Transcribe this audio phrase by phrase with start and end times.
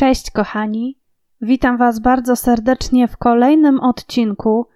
[0.00, 0.98] Cześć, kochani.
[1.40, 4.66] Witam Was bardzo serdecznie w kolejnym odcinku,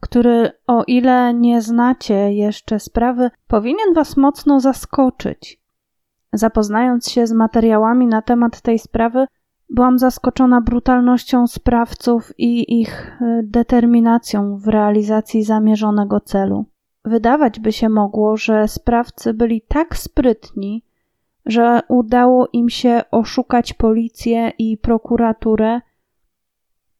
[0.00, 5.60] który, o ile nie znacie jeszcze sprawy, powinien Was mocno zaskoczyć.
[6.32, 9.26] Zapoznając się z materiałami na temat tej sprawy,
[9.70, 16.64] byłam zaskoczona brutalnością sprawców i ich y, determinacją w realizacji zamierzonego celu.
[17.04, 20.84] Wydawać by się mogło, że sprawcy byli tak sprytni,
[21.50, 25.80] że udało im się oszukać policję i prokuraturę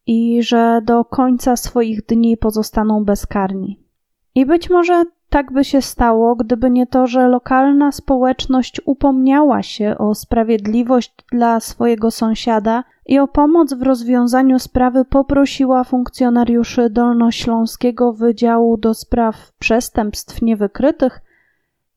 [0.07, 3.81] i że do końca swoich dni pozostaną bezkarni.
[4.35, 9.99] I być może tak by się stało, gdyby nie to, że lokalna społeczność upomniała się
[9.99, 18.77] o sprawiedliwość dla swojego sąsiada i o pomoc w rozwiązaniu sprawy poprosiła funkcjonariuszy Dolnośląskiego Wydziału
[18.77, 21.21] do Spraw Przestępstw Niewykrytych,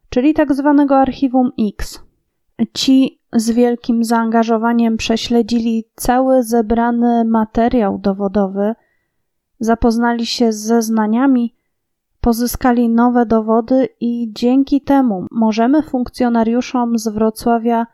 [0.10, 0.76] czyli tzw.
[0.78, 2.04] Tak Archiwum X.
[2.74, 8.76] Ci z wielkim zaangażowaniem prześledzili cały zebrany materiał dowodowy,
[9.60, 11.56] zapoznali się z zeznaniami,
[12.22, 17.88] pozyskali nowe dowody i dzięki temu możemy funkcjonariuszom z Wrocławia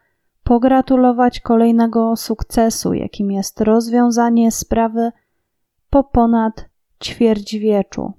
[0.44, 5.12] pogratulować kolejnego sukcesu, jakim jest rozwiązanie sprawy
[5.90, 6.66] po ponad
[7.04, 8.14] ćwierćwieczu.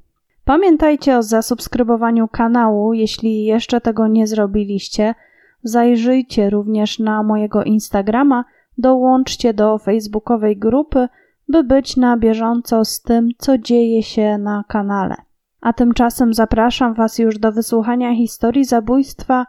[0.45, 5.15] Pamiętajcie o zasubskrybowaniu kanału, jeśli jeszcze tego nie zrobiliście–
[5.63, 8.45] Zajrzyjcie również na mojego Instagrama,
[8.79, 11.09] dołączcie do facebookowej grupy,
[11.49, 15.15] by być na bieżąco z tym, co dzieje się na kanale.
[15.61, 19.47] A tymczasem zapraszam Was już do wysłuchania historii zabójstwa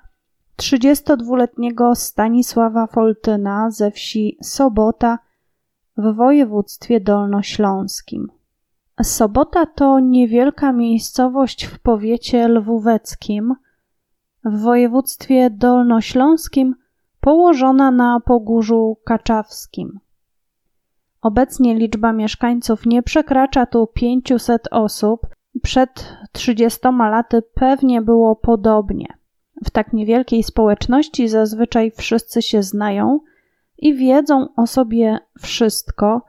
[0.57, 5.19] 32-letniego Stanisława Foltyna ze wsi Sobota
[5.97, 8.31] w województwie dolnośląskim.
[9.03, 13.55] Sobota to niewielka miejscowość w powiecie lwóweckim–
[14.45, 16.75] w województwie dolnośląskim
[17.19, 19.99] położona na Pogórzu Kaczawskim.
[21.21, 25.27] Obecnie liczba mieszkańców nie przekracza tu 500 osób.
[25.63, 29.07] Przed 30 laty pewnie było podobnie.
[29.65, 33.19] W tak niewielkiej społeczności zazwyczaj wszyscy się znają
[33.77, 36.21] i wiedzą o sobie wszystko,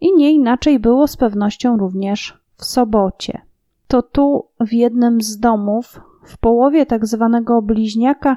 [0.00, 3.40] i nie inaczej było z pewnością również w sobocie.
[3.88, 8.36] To tu w jednym z domów w połowie tak zwanego bliźniaka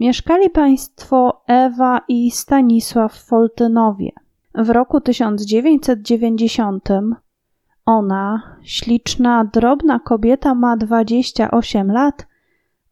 [0.00, 4.10] mieszkali państwo Ewa i Stanisław Foltynowie.
[4.54, 6.88] W roku 1990
[7.86, 12.26] ona, śliczna, drobna kobieta, ma 28 lat,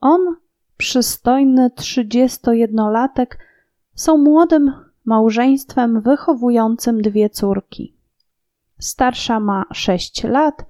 [0.00, 0.20] on,
[0.76, 3.26] przystojny 31-latek,
[3.94, 4.72] są młodym
[5.04, 7.96] małżeństwem wychowującym dwie córki.
[8.78, 10.64] Starsza ma 6 lat,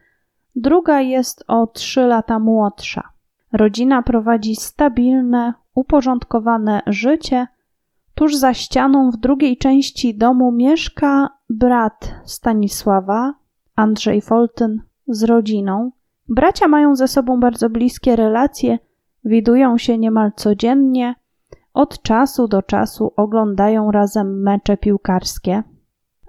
[0.56, 3.13] druga jest o 3 lata młodsza.
[3.54, 7.46] Rodzina prowadzi stabilne, uporządkowane życie.
[8.14, 13.34] Tuż za ścianą w drugiej części domu mieszka brat Stanisława,
[13.76, 15.90] Andrzej Foltyn, z rodziną.
[16.28, 18.78] Bracia mają ze sobą bardzo bliskie relacje,
[19.24, 21.14] widują się niemal codziennie.
[21.74, 25.62] Od czasu do czasu oglądają razem mecze piłkarskie.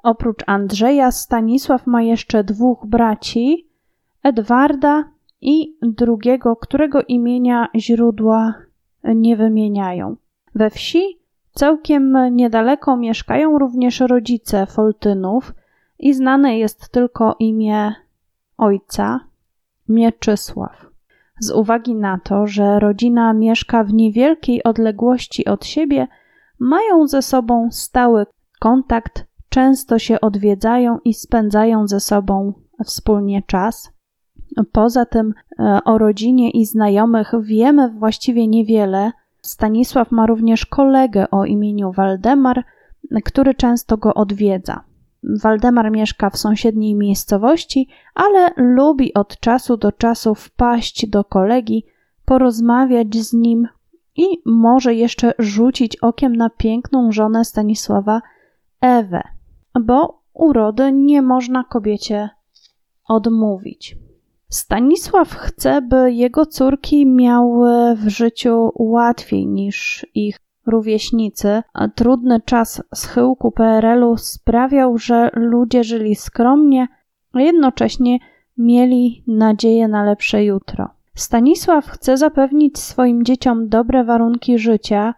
[0.04, 3.70] Oprócz Andrzeja, Stanisław ma jeszcze dwóch braci:
[4.24, 5.15] Edwarda
[5.46, 8.54] i drugiego, którego imienia źródła
[9.04, 10.16] nie wymieniają.
[10.56, 11.20] We wsi
[11.52, 15.54] całkiem niedaleko mieszkają również rodzice Foltynów
[16.00, 17.94] i znane jest tylko imię
[18.58, 19.20] ojca
[19.90, 20.86] Mieczysław.
[21.40, 26.08] Z uwagi na to, że rodzina mieszka w niewielkiej odległości od siebie,
[26.60, 28.26] mają ze sobą stały
[28.60, 32.54] kontakt, często się odwiedzają i spędzają ze sobą
[32.86, 33.95] wspólnie czas.
[34.72, 39.12] Poza tym e, o rodzinie i znajomych wiemy właściwie niewiele.
[39.42, 42.64] Stanisław ma również kolegę o imieniu Waldemar,
[43.26, 44.84] który często go odwiedza.
[45.44, 51.86] Waldemar mieszka w sąsiedniej miejscowości, ale lubi od czasu do czasu wpaść do kolegi,
[52.26, 53.68] porozmawiać z nim
[54.16, 58.22] i może jeszcze rzucić okiem na piękną żonę Stanisława,
[58.82, 59.22] Ewę,
[59.82, 62.30] bo urody nie można kobiecie
[63.08, 63.98] odmówić.
[64.50, 71.64] Stanisław chce, by jego córki miały w życiu łatwiej niż ich rówieśnicy,
[71.96, 76.88] trudny czas schyłku PRL-u sprawiał, że ludzie żyli skromnie,
[77.34, 78.20] a jednocześnie
[78.58, 80.90] mieli nadzieję na lepsze jutro.
[81.16, 85.14] Stanisław chce zapewnić swoim dzieciom dobre warunki życia,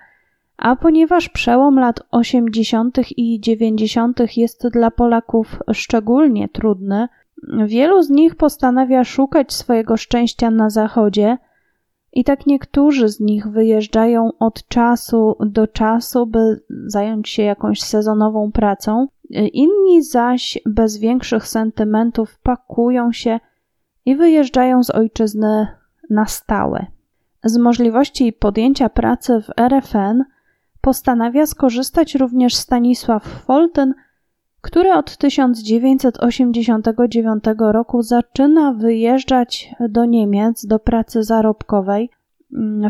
[0.58, 2.98] a ponieważ przełom lat 80.
[3.18, 4.38] i 90.
[4.38, 7.08] jest dla Polaków szczególnie trudny,
[7.66, 11.38] Wielu z nich postanawia szukać swojego szczęścia na zachodzie,
[12.14, 18.52] i tak niektórzy z nich wyjeżdżają od czasu do czasu, by zająć się jakąś sezonową
[18.52, 19.08] pracą.
[19.54, 23.40] Inni zaś bez większych sentymentów pakują się
[24.06, 25.68] i wyjeżdżają z ojczyzny
[26.10, 26.86] na stałe.
[27.44, 30.24] Z możliwości podjęcia pracy w RFN
[30.82, 33.94] postanawia skorzystać również Stanisław Folten,
[34.62, 42.10] który od 1989 roku zaczyna wyjeżdżać do Niemiec do pracy zarobkowej.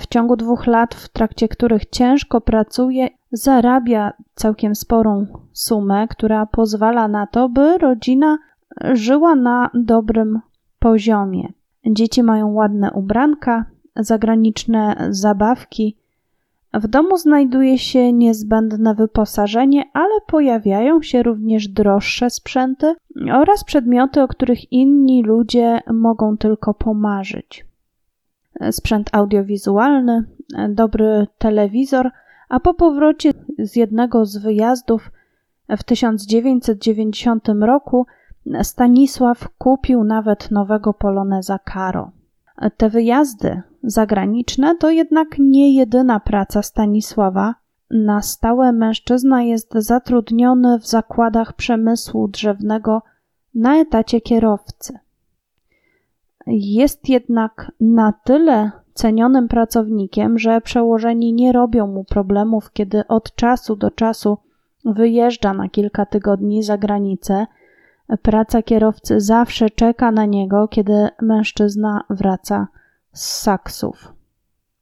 [0.02, 7.08] W ciągu dwóch lat, w trakcie których ciężko pracuje, zarabia całkiem sporą sumę, która pozwala
[7.08, 8.38] na to, by rodzina
[8.94, 10.40] żyła na dobrym
[10.80, 11.54] poziomie.
[11.86, 13.66] Dzieci mają ładne ubranka,
[13.96, 15.98] zagraniczne zabawki.
[16.80, 22.96] W domu znajduje się niezbędne wyposażenie, ale pojawiają się również droższe sprzęty
[23.34, 27.66] oraz przedmioty, o których inni ludzie mogą tylko pomarzyć.
[28.72, 30.24] Sprzęt audiowizualny,
[30.70, 32.12] dobry telewizor,
[32.50, 35.12] a po powrocie z jednego z wyjazdów
[35.70, 38.06] w 1990 roku
[38.64, 42.12] Stanisław kupił nawet nowego poloneza Caro.
[42.78, 47.56] Te wyjazdy zagraniczne to jednak nie jedyna praca Stanisława.
[47.92, 53.02] Na stałe mężczyzna jest zatrudniony w zakładach przemysłu drzewnego
[53.56, 55.00] na etacie kierowcy.
[56.48, 63.76] Jest jednak na tyle cenionym pracownikiem, że przełożeni nie robią mu problemów, kiedy od czasu
[63.76, 64.38] do czasu
[64.86, 67.48] wyjeżdża na kilka tygodni za granicę.
[68.22, 72.68] Praca kierowcy zawsze czeka na niego, kiedy mężczyzna wraca
[73.14, 74.14] z saksów.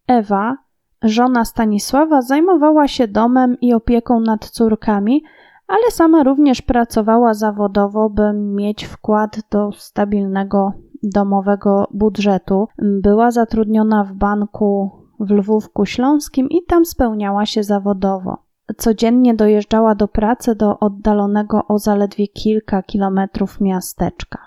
[0.07, 0.57] Ewa,
[1.03, 5.23] żona Stanisława, zajmowała się domem i opieką nad córkami,
[5.67, 10.73] ale sama również pracowała zawodowo, by mieć wkład do stabilnego
[11.03, 12.67] domowego budżetu.
[12.77, 18.44] Była zatrudniona w banku w Lwówku Śląskim i tam spełniała się zawodowo.
[18.77, 24.39] Codziennie dojeżdżała do pracy do oddalonego o zaledwie kilka kilometrów miasteczka.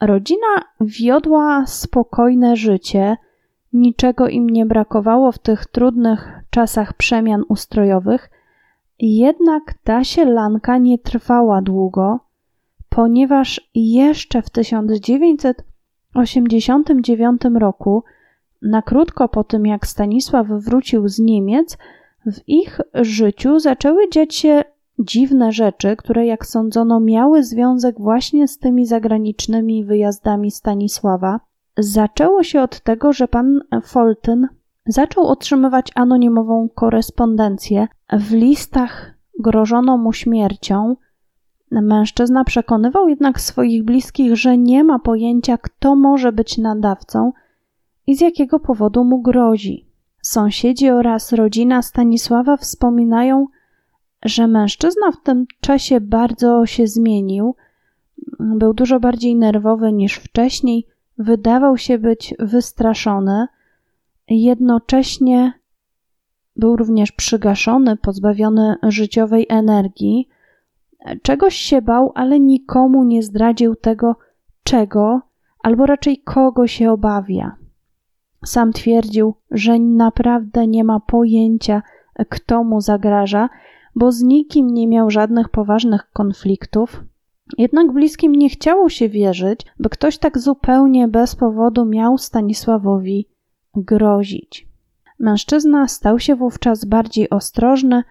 [0.00, 0.46] Rodzina
[0.80, 3.16] wiodła spokojne życie,
[3.72, 8.30] niczego im nie brakowało w tych trudnych czasach przemian ustrojowych,
[8.98, 12.20] jednak ta sielanka nie trwała długo,
[12.88, 18.04] ponieważ jeszcze w 1989 roku,
[18.62, 21.78] na krótko po tym jak Stanisław wrócił z Niemiec,
[22.26, 24.64] w ich życiu zaczęły dziać się
[24.98, 31.40] dziwne rzeczy, które, jak sądzono, miały związek właśnie z tymi zagranicznymi wyjazdami Stanisława.
[31.78, 34.48] Zaczęło się od tego, że pan Foltyn
[34.86, 37.88] zaczął otrzymywać anonimową korespondencję.
[38.12, 40.96] W listach grożono mu śmiercią.
[41.70, 47.32] Mężczyzna przekonywał jednak swoich bliskich, że nie ma pojęcia, kto może być nadawcą
[48.06, 49.86] i z jakiego powodu mu grozi.
[50.26, 53.46] Sąsiedzi oraz rodzina Stanisława wspominają,
[54.24, 57.54] że mężczyzna w tym czasie bardzo się zmienił.
[58.40, 60.86] Był dużo bardziej nerwowy niż wcześniej,
[61.18, 63.46] wydawał się być wystraszony,
[64.28, 65.52] jednocześnie
[66.56, 70.28] był również przygaszony, pozbawiony życiowej energii.
[71.22, 74.16] Czegoś się bał, ale nikomu nie zdradził tego,
[74.64, 75.20] czego,
[75.62, 77.65] albo raczej kogo się obawia.
[78.44, 81.82] Sam twierdził, że naprawdę nie ma pojęcia,
[82.28, 83.48] kto mu zagraża,
[83.94, 87.04] bo z nikim nie miał żadnych poważnych konfliktów.
[87.58, 93.28] Jednak bliskim nie chciało się wierzyć, by ktoś tak zupełnie bez powodu miał Stanisławowi
[93.74, 94.68] grozić.
[95.18, 98.02] Mężczyzna stał się wówczas bardziej ostrożny.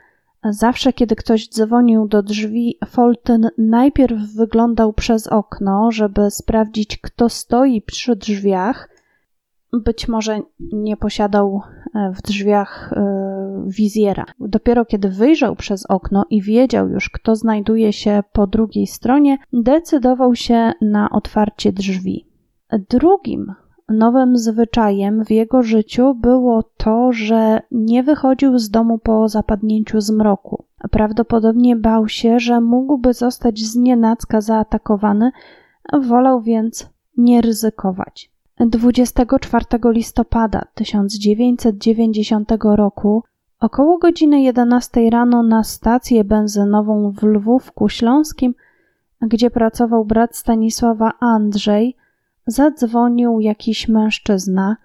[0.50, 7.82] Zawsze, kiedy ktoś dzwonił do drzwi, Foltyn najpierw wyglądał przez okno, żeby sprawdzić, kto stoi
[7.82, 8.90] przy drzwiach,
[9.74, 10.40] być może
[10.74, 11.62] nie posiadał
[11.96, 14.26] e, w drzwiach e, wizjera.
[14.40, 20.36] Dopiero kiedy wyjrzał przez okno i wiedział już, kto znajduje się po drugiej stronie, decydował
[20.36, 22.28] się na otwarcie drzwi.
[22.90, 23.54] Drugim
[23.90, 30.66] nowym zwyczajem w jego życiu było to, że nie wychodził z domu po zapadnięciu zmroku.
[30.92, 35.32] Prawdopodobnie bał się, że mógłby zostać znienacka zaatakowany,
[36.02, 38.35] wolał więc nie ryzykować.
[38.60, 43.24] 24 listopada 1990 roku
[43.60, 48.56] około godziny 11 rano na stację benzynową w Lwówku Śląskim,
[49.22, 51.96] gdzie pracował brat Stanisława Andrzej,
[52.48, 54.78] zadzwonił jakiś mężczyzna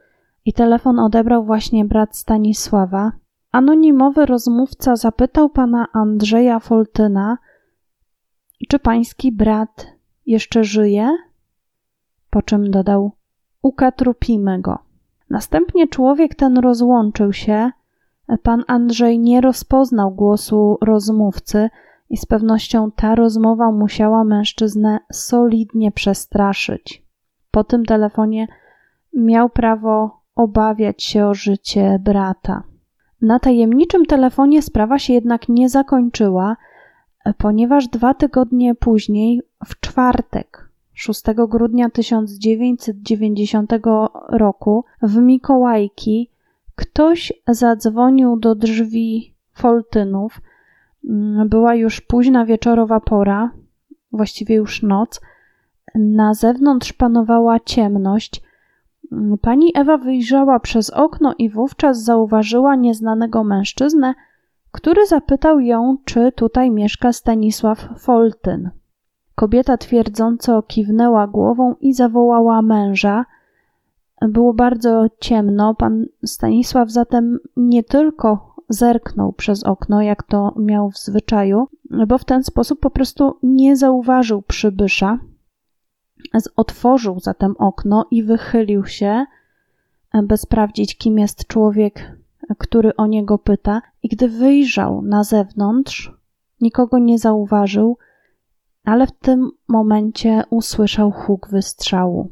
[0.45, 3.12] i telefon odebrał właśnie brat Stanisława.
[3.53, 7.39] Anonimowy rozmówca zapytał pana Andrzeja Foltyna,
[8.69, 9.87] czy pański brat
[10.27, 11.17] jeszcze żyje?
[12.31, 13.20] Po czym dodał:
[13.62, 14.79] ukatrupimy go.
[15.31, 17.71] Następnie człowiek ten rozłączył się.
[18.43, 21.71] Pan Andrzej nie rozpoznał głosu rozmówcy,
[22.11, 27.05] i z pewnością ta rozmowa musiała mężczyznę solidnie przestraszyć.
[27.50, 28.49] Po tym telefonie
[29.14, 32.62] miał prawo obawiać się o życie brata.
[33.23, 36.57] Na tajemniczym telefonie sprawa się jednak nie zakończyła,
[37.38, 40.70] ponieważ dwa tygodnie później, w czwartek,
[41.00, 43.73] 6 grudnia 1990
[44.28, 46.30] roku, w Mikołajki,
[46.75, 50.40] ktoś zadzwonił do drzwi Foltynów.
[51.47, 53.50] Była już późna wieczorowa pora,
[54.12, 55.21] właściwie już noc.
[55.95, 58.42] Na zewnątrz panowała ciemność.
[59.40, 64.14] Pani Ewa wyjrzała przez okno i wówczas zauważyła nieznanego mężczyznę,
[64.73, 68.71] który zapytał ją, czy tutaj mieszka Stanisław Foltyn.
[69.40, 73.25] Kobieta twierdząco kiwnęła głową i zawołała męża.
[74.23, 75.75] Było bardzo ciemno.
[75.75, 81.68] Pan Stanisław zatem nie tylko zerknął przez okno, jak to miał w zwyczaju,
[82.06, 85.18] bo w ten sposób po prostu nie zauważył przybysza.
[86.56, 89.25] Otworzył zatem okno i wychylił się,
[90.23, 92.16] by sprawdzić, kim jest człowiek,
[92.59, 93.82] który o niego pyta.
[94.02, 96.12] I gdy wyjrzał na zewnątrz,
[96.61, 97.99] nikogo nie zauważył,
[98.85, 102.31] ale w tym momencie usłyszał huk wystrzału.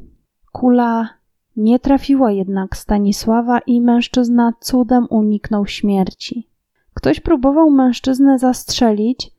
[0.51, 1.09] Kula
[1.55, 6.47] nie trafiła jednak Stanisława i mężczyzna cudem uniknął śmierci.
[6.93, 9.31] Ktoś próbował mężczyznę zastrzelić,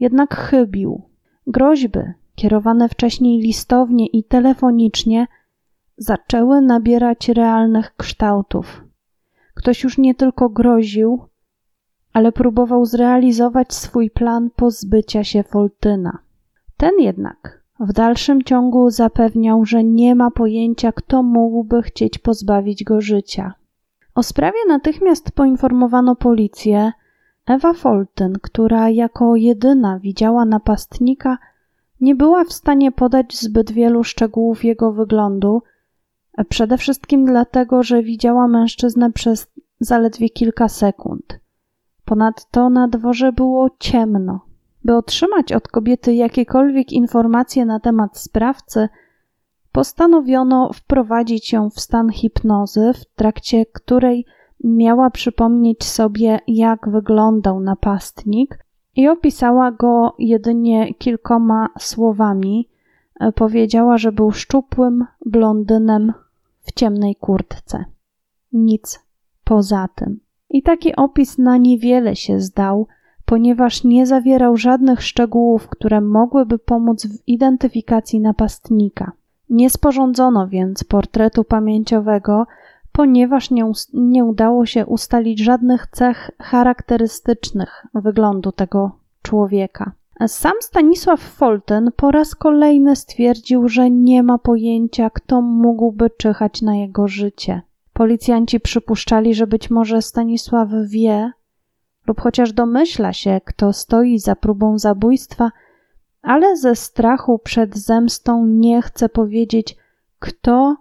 [0.00, 1.02] jednak chybił.
[1.46, 2.00] Groźby,
[2.34, 5.26] kierowane wcześniej listownie i telefonicznie,
[5.96, 8.84] zaczęły nabierać realnych kształtów.
[9.54, 11.20] Ktoś już nie tylko groził,
[12.12, 16.18] ale próbował zrealizować swój plan pozbycia się Foltyna.
[16.82, 23.00] Ten jednak w dalszym ciągu zapewniał, że nie ma pojęcia, kto mógłby chcieć pozbawić go
[23.00, 23.54] życia.
[24.14, 26.92] O sprawie natychmiast poinformowano policję.
[27.46, 31.38] Ewa Foltyn, która jako jedyna widziała napastnika,
[32.00, 35.62] nie była w stanie podać zbyt wielu szczegółów jego wyglądu,
[36.48, 39.46] przede wszystkim dlatego, że widziała mężczyznę przez
[39.80, 41.40] zaledwie kilka sekund.
[42.04, 44.51] Ponadto na dworze było ciemno.
[44.84, 48.88] By otrzymać od kobiety jakiekolwiek informacje na temat sprawcy,
[49.72, 54.26] postanowiono wprowadzić ją w stan hipnozy, w trakcie której
[54.64, 58.58] miała przypomnieć sobie, jak wyglądał napastnik,
[58.96, 62.68] i opisała go jedynie kilkoma słowami.
[63.34, 66.12] Powiedziała, że był szczupłym blondynem
[66.60, 67.84] w ciemnej kurtce.
[68.52, 69.00] Nic
[69.44, 70.20] poza tym.
[70.50, 72.86] I taki opis na niewiele się zdał,
[73.32, 79.12] ponieważ nie zawierał żadnych szczegółów, które mogłyby pomóc w identyfikacji napastnika.
[79.50, 82.46] Nie sporządzono więc portretu pamięciowego,
[82.92, 88.90] ponieważ nie, nie udało się ustalić żadnych cech charakterystycznych wyglądu tego
[89.22, 89.92] człowieka.
[90.26, 96.76] Sam Stanisław Folten po raz kolejny stwierdził, że nie ma pojęcia, kto mógłby czyhać na
[96.76, 97.62] jego życie.
[97.92, 101.32] Policjanci przypuszczali, że być może Stanisław wie,
[102.06, 105.50] lub chociaż domyśla się, kto stoi za próbą zabójstwa,
[106.22, 109.76] ale ze strachu przed zemstą nie chce powiedzieć,
[110.18, 110.76] kto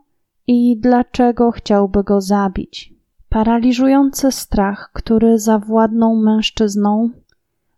[0.48, 2.94] i dlaczego chciałby go zabić.
[3.30, 7.10] Paraliżujący strach, który zawładnął mężczyzną,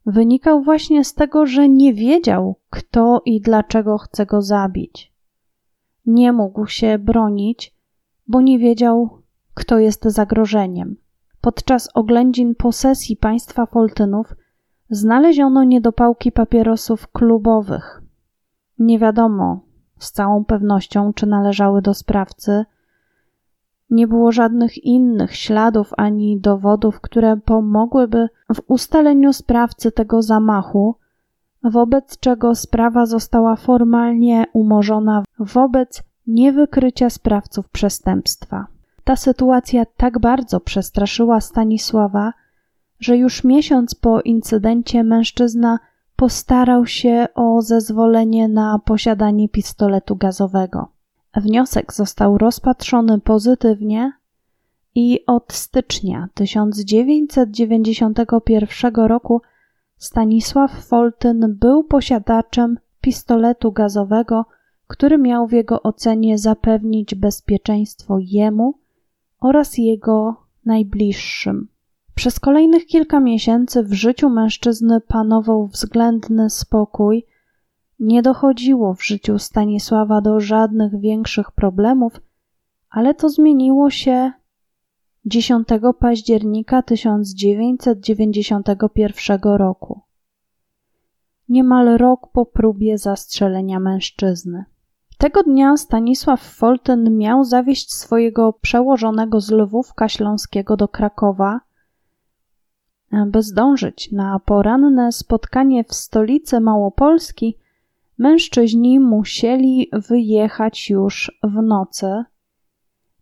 [0.05, 5.13] wynikał właśnie z tego, że nie wiedział, kto i dlaczego chce go zabić.
[6.05, 7.75] Nie mógł się bronić,
[8.27, 9.09] bo nie wiedział,
[9.53, 10.95] kto jest zagrożeniem.
[11.43, 14.35] Podczas oględzin posesji państwa Foltynów
[14.89, 18.01] znaleziono niedopałki papierosów klubowych.
[18.79, 19.59] Nie wiadomo
[19.99, 22.65] z całą pewnością, czy należały do sprawcy.
[23.89, 30.95] Nie było żadnych innych śladów ani dowodów, które pomogłyby w ustaleniu sprawcy tego zamachu,
[31.63, 38.67] wobec czego sprawa została formalnie umorzona wobec niewykrycia sprawców przestępstwa.
[39.03, 42.33] Ta sytuacja tak bardzo przestraszyła Stanisława,
[42.99, 45.79] że już miesiąc po incydencie mężczyzna
[46.15, 50.87] postarał się o zezwolenie na posiadanie pistoletu gazowego.
[51.35, 54.13] Wniosek został rozpatrzony pozytywnie
[54.95, 59.41] i od stycznia 1991 roku
[59.97, 64.45] Stanisław Foltyn był posiadaczem pistoletu gazowego,
[64.87, 68.82] który miał w jego ocenie zapewnić bezpieczeństwo jemu
[69.43, 70.35] oraz jego
[70.65, 71.67] najbliższym.
[72.15, 77.25] Przez kolejnych kilka miesięcy w życiu mężczyzny panował względny spokój.
[77.99, 82.21] Nie dochodziło w życiu Stanisława do żadnych większych problemów,
[82.89, 84.31] ale to zmieniło się
[85.25, 85.67] 10
[85.99, 90.01] października 1991 roku.
[91.49, 94.65] niemal rok po próbie zastrzelenia mężczyzny.
[95.23, 101.59] Tego dnia Stanisław Folten miał zawieść swojego przełożonego z Lwówka Śląskiego do Krakowa,
[103.27, 107.57] by zdążyć na poranne spotkanie w stolicy Małopolski,
[108.17, 112.23] mężczyźni musieli wyjechać już w nocy.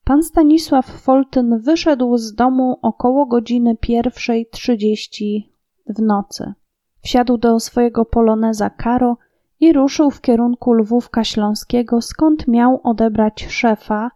[0.04, 5.54] Pan Stanisław Foltyn wyszedł z domu około godziny pierwszej trzydzieści
[5.88, 6.54] w nocy.
[7.02, 9.18] Wsiadł do swojego poloneza Karo
[9.62, 14.12] i ruszył w kierunku Lwówka Śląskiego, skąd miał odebrać szefa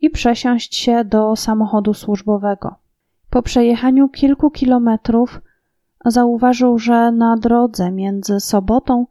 [0.00, 2.74] i przesiąść się do samochodu służbowego.
[3.30, 5.40] Po przejechaniu kilku kilometrów
[6.04, 9.06] zauważył, że na drodze między Sobotą,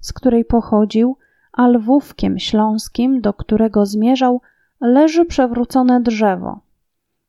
[0.00, 1.16] z której pochodził,
[1.52, 4.40] a Lwówkiem Śląskim, do którego zmierzał,
[4.80, 6.60] leży przewrócone drzewo.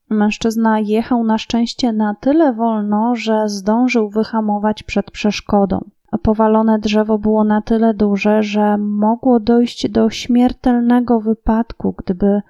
[0.10, 5.90] Mężczyzna jechał na szczęście na tyle wolno, że zdążył wyhamować przed przeszkodą.
[6.18, 12.42] Powalone drzewo było na tyle duże, że mogło dojść do śmiertelnego wypadku, gdyby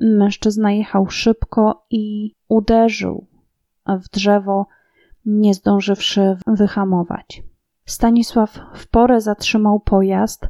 [0.00, 3.26] mężczyzna jechał szybko i uderzył
[3.86, 4.66] w drzewo,
[5.26, 7.42] nie zdążywszy wyhamować.
[7.84, 10.48] Stanisław w porę zatrzymał pojazd.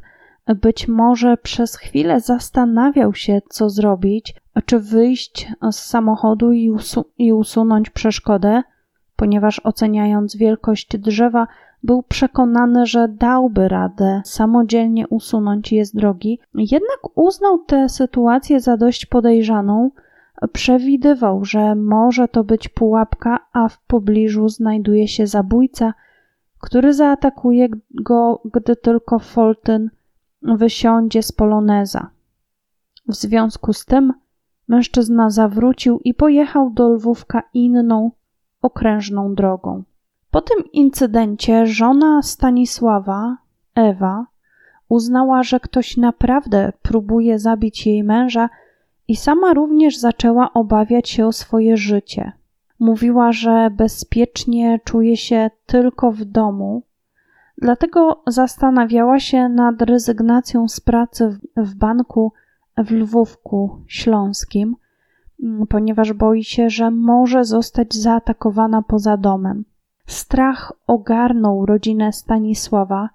[0.61, 4.35] Być może przez chwilę zastanawiał się, co zrobić,
[4.65, 8.63] czy wyjść z samochodu i, usu i usunąć przeszkodę,
[9.15, 11.47] ponieważ oceniając wielkość drzewa,
[11.83, 18.77] był przekonany, że dałby radę samodzielnie usunąć je z drogi, jednak uznał tę sytuację za
[18.77, 19.91] dość podejrzaną.
[20.53, 25.93] Przewidywał, że może to być pułapka, a w pobliżu znajduje się zabójca,
[26.59, 29.89] który zaatakuje go, gdy tylko Foltyn
[30.41, 32.09] wysiądzie z poloneza.
[33.07, 34.13] W związku z tym
[34.67, 38.11] mężczyzna zawrócił i pojechał do Lwówka inną,
[38.61, 39.83] okrężną drogą.
[40.31, 43.37] Po tym incydencie żona Stanisława,
[43.75, 44.25] Ewa,
[44.89, 48.49] uznała, że ktoś naprawdę próbuje zabić jej męża
[49.07, 52.31] i sama również zaczęła obawiać się o swoje życie.
[52.79, 56.83] Mówiła, że bezpiecznie czuje się tylko w domu,
[57.57, 62.33] dlatego zastanawiała się nad rezygnacją z pracy w banku
[62.77, 64.75] w Lwówku Śląskim,
[65.69, 69.63] ponieważ boi się, że może zostać zaatakowana poza domem.
[70.05, 73.09] Strach ogarnął rodzinę Stanisława.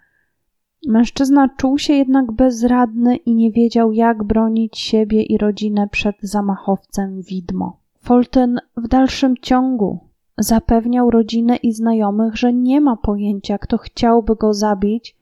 [0.87, 7.23] Mężczyzna czuł się jednak bezradny i nie wiedział, jak bronić siebie i rodzinę przed zamachowcem
[7.23, 7.81] widmo.
[8.01, 10.01] Folten w dalszym ciągu
[10.39, 15.17] zapewniał rodzinę i znajomych, że nie ma pojęcia, kto chciałby go zabić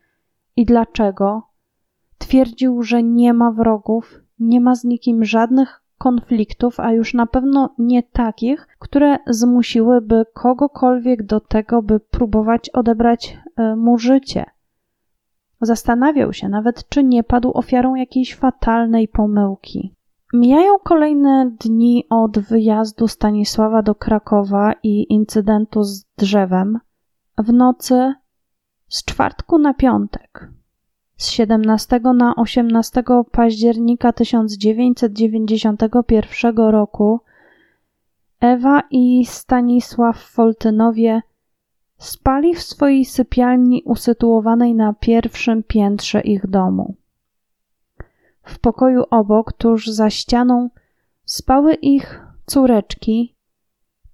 [0.57, 1.43] i dlaczego.
[2.19, 7.75] Twierdził, że nie ma wrogów, nie ma z nikim żadnych konfliktów, a już na pewno
[7.79, 14.45] nie takich, które zmusiłyby kogokolwiek do tego, by próbować odebrać e, mu życie.
[15.61, 19.95] Zastanawiał się nawet, czy nie padł ofiarą jakiejś fatalnej pomyłki.
[20.35, 26.79] Mijają kolejne dni od wyjazdu Stanisława do Krakowa i incydentu z drzewem.
[27.39, 28.15] W nocy
[28.89, 30.51] z czwartku na piątek
[31.25, 37.21] z 17 na 18 października 1991 roku
[38.41, 41.23] Ewa i Stanisław Foltynowie
[41.99, 46.95] spali w swojej sypialni usytuowanej na pierwszym piętrze ich domu.
[48.43, 50.71] W pokoju obok, tuż za ścianą,
[51.25, 53.35] spały ich córeczki,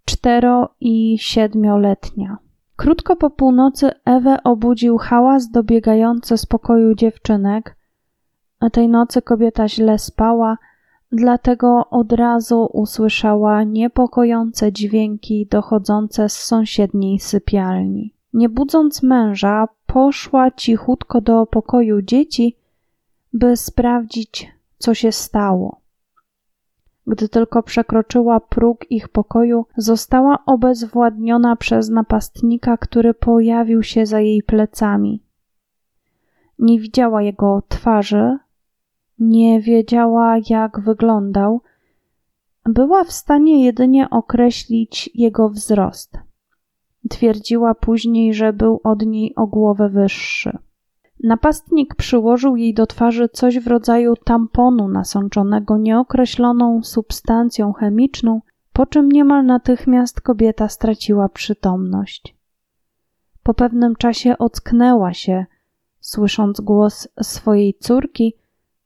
[0.05, 2.39] cztero i siedmioletnia.
[2.81, 7.77] Krótko po północy Ewę obudził hałas dobiegający z pokoju dziewczynek.
[8.73, 10.59] Tej nocy kobieta źle spała,
[11.13, 18.15] dlatego od razu usłyszała niepokojące dźwięki dochodzące z sąsiedniej sypialni.
[18.33, 22.57] Nie budząc męża, poszła cichutko do pokoju dzieci,
[23.33, 25.80] by sprawdzić, co się stało.
[27.07, 34.43] Gdy tylko przekroczyła próg ich pokoju, została obezwładniona przez napastnika, który pojawił się za jej
[34.43, 35.23] plecami.
[36.59, 38.39] Nie widziała jego twarzy,
[39.19, 41.61] nie wiedziała, jak wyglądał,
[42.65, 46.19] była w stanie jedynie określić jego wzrost.
[47.11, 50.59] Twierdziła później, że był od niej o głowę wyższy.
[51.25, 58.41] Napastnik przyłożył jej do twarzy coś w rodzaju tamponu nasączonego nieokreśloną substancją chemiczną,
[58.73, 62.37] po czym niemal natychmiast kobieta straciła przytomność.
[63.43, 65.47] Po pewnym czasie ocknęła się,
[66.01, 68.35] słysząc głos swojej córki,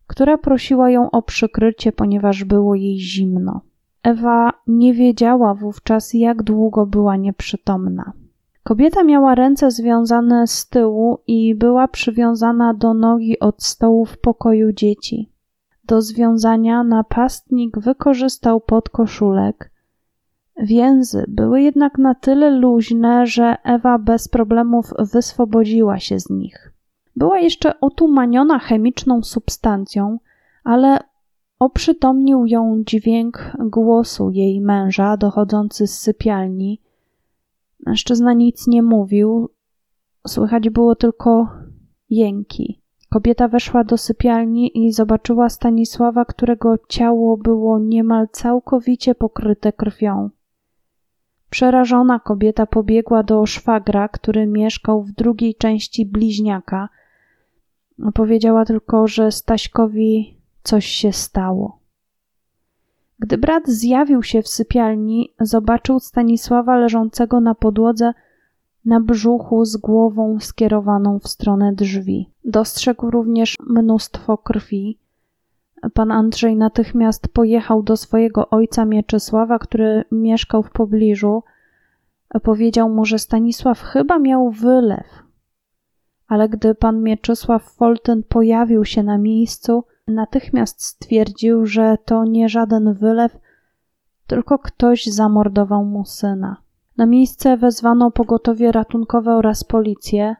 [0.06, 3.60] która prosiła ją o przykrycie, ponieważ było jej zimno.
[4.02, 8.12] Ewa nie wiedziała wówczas, jak długo była nieprzytomna.
[8.64, 14.72] Kobieta miała ręce związane z tyłu i była przywiązana do nogi od stołu w pokoju
[14.72, 15.30] dzieci.
[15.84, 19.70] Do związania napastnik wykorzystał podkoszulek.
[20.56, 26.72] Więzy były jednak na tyle luźne, że Ewa bez problemów wyswobodziła się z nich.
[27.16, 30.18] Była jeszcze otumaniona chemiczną substancją,
[30.64, 30.98] ale
[31.58, 36.80] oprzytomnił ją dźwięk głosu jej męża dochodzący z sypialni.
[37.86, 39.48] Mężczyzna nic nie mówił,
[40.26, 41.48] słychać było tylko
[42.10, 42.80] jęki.
[43.10, 50.30] Kobieta weszła do sypialni i zobaczyła Stanisława, którego ciało było niemal całkowicie pokryte krwią.
[51.50, 56.88] Przerażona kobieta pobiegła do szwagra, który mieszkał w drugiej części bliźniaka.
[58.14, 61.83] Powiedziała tylko, że Staśkowi coś się stało.
[63.18, 68.12] Gdy brat zjawił się w sypialni, zobaczył Stanisława leżącego na podłodze
[68.84, 72.30] na brzuchu z głową skierowaną w stronę drzwi.
[72.44, 74.98] Dostrzegł również mnóstwo krwi.
[75.94, 81.42] Pan Andrzej natychmiast pojechał do swojego ojca Mieczysława, który mieszkał w pobliżu.
[82.42, 85.06] Powiedział mu, że Stanisław chyba miał wylew.
[86.28, 92.94] Ale gdy pan Mieczysław Foltyn pojawił się na miejscu, natychmiast stwierdził, że to nie żaden
[92.94, 93.38] wylew,
[94.26, 96.56] tylko ktoś zamordował mu syna.
[96.96, 100.36] Na miejsce wezwano pogotowie ratunkowe oraz policję.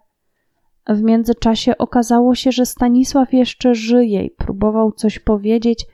[0.89, 5.87] W międzyczasie okazało się, że Stanisław jeszcze żyje i próbował coś powiedzieć,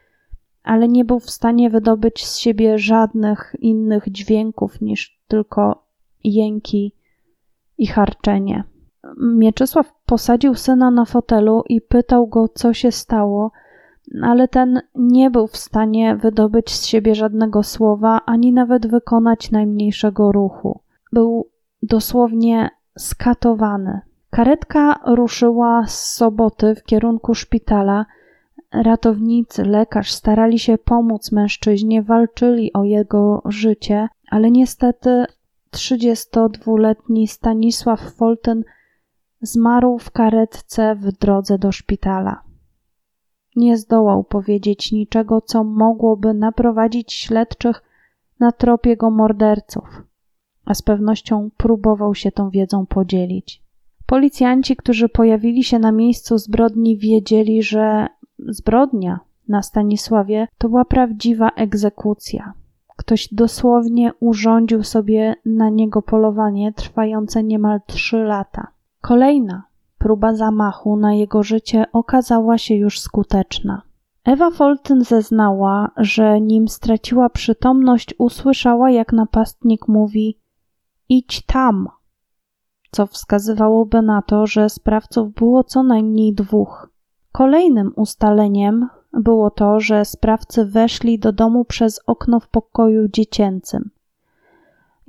[0.63, 5.87] ale nie był w stanie wydobyć z siebie żadnych innych dźwięków niż tylko
[6.25, 6.95] jęki
[7.79, 8.65] i harczenie.
[9.17, 13.53] Mieczysław posadził syna na fotelu i pytał go, co się stało,
[14.23, 20.33] ale ten nie był w stanie wydobyć z siebie żadnego słowa, ani nawet wykonać najmniejszego
[20.33, 20.81] ruchu.
[21.12, 21.49] Był
[21.83, 24.01] dosłownie skatowany.
[24.31, 28.07] Karetka ruszyła z soboty w kierunku szpitala.
[28.73, 35.25] Ratownicy, lekarz starali się pomóc mężczyźnie, walczyli o jego życie, ale niestety
[35.73, 38.64] 32-letni Stanisław Foltyn
[39.42, 42.42] zmarł w karetce w drodze do szpitala.
[43.57, 47.83] Nie zdołał powiedzieć niczego, co mogłoby naprowadzić śledczych
[48.40, 50.03] na trop jego morderców,
[50.64, 53.62] a z pewnością próbował się tą wiedzą podzielić.
[54.07, 58.07] Policjanci, którzy pojawili się na miejscu zbrodni, wiedzieli, że
[58.38, 62.53] zbrodnia na Stanisławie to była prawdziwa egzekucja.
[62.96, 68.66] Ktoś dosłownie urządził sobie na niego polowanie trwające niemal trzy lata.
[69.01, 69.63] Kolejna
[69.99, 73.83] próba zamachu na jego życie okazała się już skuteczna.
[74.25, 80.39] Ewa Foltyn zeznała, że nim straciła przytomność, usłyszała, jak napastnik mówi:
[81.09, 81.89] Idź tam,
[82.91, 86.89] co wskazywałoby na to, że sprawców było co najmniej dwóch.
[87.33, 93.91] Kolejnym ustaleniem było to, że sprawcy weszli do domu przez okno w pokoju dziecięcym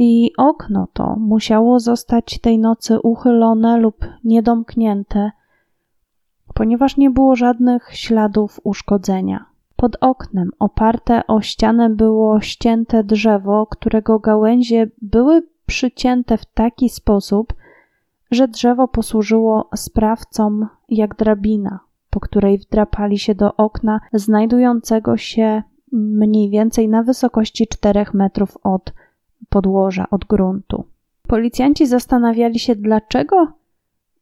[0.03, 5.31] i okno to musiało zostać tej nocy uchylone lub niedomknięte,
[6.53, 9.45] ponieważ nie było żadnych śladów uszkodzenia.
[9.75, 17.53] Pod oknem oparte o ścianę było ścięte drzewo, którego gałęzie były przycięte w taki sposób,
[18.31, 26.49] że drzewo posłużyło sprawcom jak drabina, po której wdrapali się do okna znajdującego się mniej
[26.49, 28.93] więcej na wysokości 4 metrów od
[29.49, 30.86] podłoża, od gruntu.
[31.27, 33.47] Policjanci zastanawiali się, dlaczego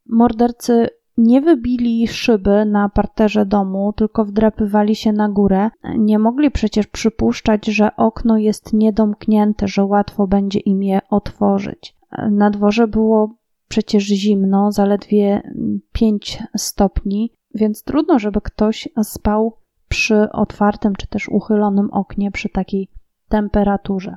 [0.10, 5.70] mordercy nie wybili szyby na parterze domu, tylko wdrapywali się na górę.
[5.98, 11.96] Nie mogli przecież przypuszczać, że okno jest niedomknięte, że łatwo będzie im je otworzyć.
[12.32, 13.36] Na dworze było
[13.68, 15.42] przecież zimno, zaledwie
[15.92, 22.90] 5 stopni, więc trudno, żeby ktoś spał przy otwartym czy też uchylonym oknie przy takiej
[23.30, 24.16] temperaturze.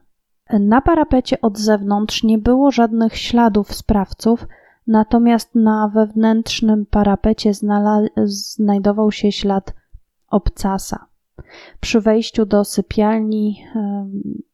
[0.61, 4.47] Na parapecie od zewnątrz nie było żadnych śladów sprawców,
[4.87, 7.51] natomiast na wewnętrznym parapecie
[8.27, 9.75] znajdował się ślad
[10.29, 11.07] obcasa.
[11.81, 13.65] Przy wejściu do sypialni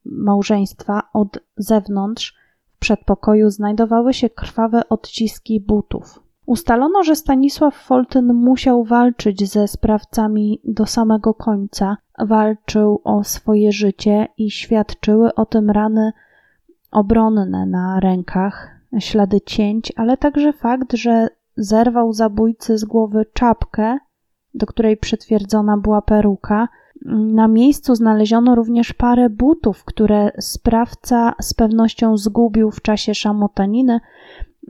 [0.05, 6.28] małżeństwa od zewnątrz w przedpokoju znajdowały się krwawe odciski butów.
[6.49, 14.29] Ustalono, że Stanisław Foltyn musiał walczyć ze sprawcami do samego końca, walczył o swoje życie
[14.39, 16.13] i świadczyły o tym rany
[16.91, 23.99] obronne na rękach, ślady cięć, ale także fakt, że zerwał zabójcy z głowy czapkę,
[24.55, 26.69] do której przytwierdzona była peruka,
[27.07, 34.01] Na miejscu znaleziono również parę butów, które sprawca z pewnością zgubił w czasie szamotaniny,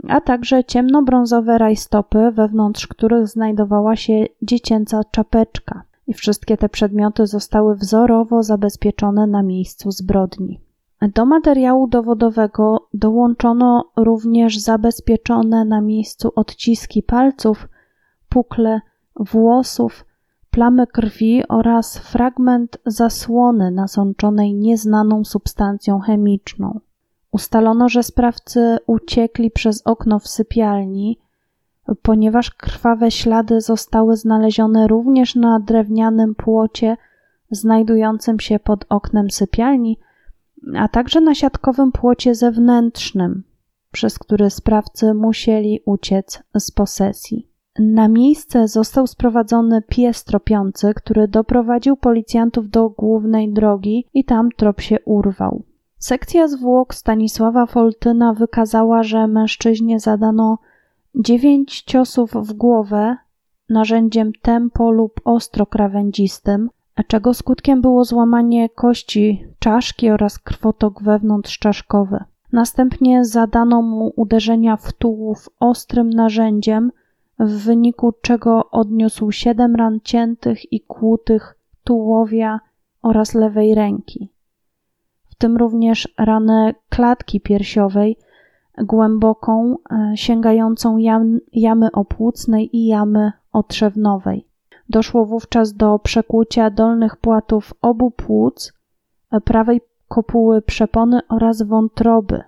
[0.09, 5.83] a także ciemnobrązowe rajstopy, wewnątrz których znajdowała się dziecięca czapeczka.
[6.07, 10.61] I wszystkie te przedmioty zostały wzorowo zabezpieczone na miejscu zbrodni.
[11.15, 17.69] Do materiału dowodowego dołączono również zabezpieczone na miejscu odciski palców,
[18.29, 18.81] pukle
[19.17, 20.05] włosów,
[20.51, 26.81] plamy krwi oraz fragment zasłony nasączonej nieznaną substancją chemiczną.
[27.33, 31.19] Ustalono, że sprawcy uciekli przez okno w sypialni,
[32.03, 36.97] ponieważ krwawe ślady zostały znalezione również na drewnianym płocie
[37.51, 39.99] znajdującym się pod oknem sypialni,
[40.77, 43.43] a także na siatkowym płocie zewnętrznym,
[43.93, 47.49] przez który sprawcy musieli uciec z posesji.
[47.79, 54.81] Na miejsce został sprowadzony pies tropiący, który doprowadził policjantów do głównej drogi i tam trop
[54.81, 55.63] się urwał.
[55.99, 60.59] Sekcja zwłok Stanisława Foltyna wykazała, że mężczyźnie zadano
[61.15, 63.17] dziewięć ciosów w głowę
[63.69, 66.71] narzędziem tempo lub ostro krawędzistym,
[67.07, 72.25] czego skutkiem było złamanie kości czaszki oraz krwotok wewnątrzczaszkowy.
[72.53, 76.93] Następnie zadano mu uderzenia w tułów ostrym narzędziem,
[77.39, 82.61] w wyniku czego odniósł siedem ran ciętych i kłutych tułowia
[83.03, 84.31] oraz lewej ręki,
[85.39, 88.17] tym również ranę klatki piersiowej
[88.79, 94.47] głęboką, e, sięgającą jam, jamy opłucnej i jamy otrzewnowej.
[94.89, 98.73] Doszło wówczas do przekłucia dolnych płatów obu płuc,
[99.33, 102.43] e, prawej kopuły przepony oraz wątroby,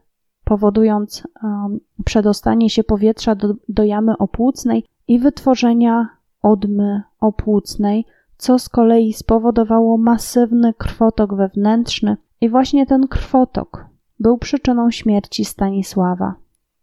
[0.44, 6.08] powodując um, przedostanie się powietrza do, do jamy opłucnej i wytworzenia
[6.42, 8.04] odmy opłucnej,
[8.36, 13.86] co z kolei spowodowało masywny krwotok wewnętrzny i właśnie ten krwotok
[14.20, 16.34] był przyczyną śmierci Stanisława.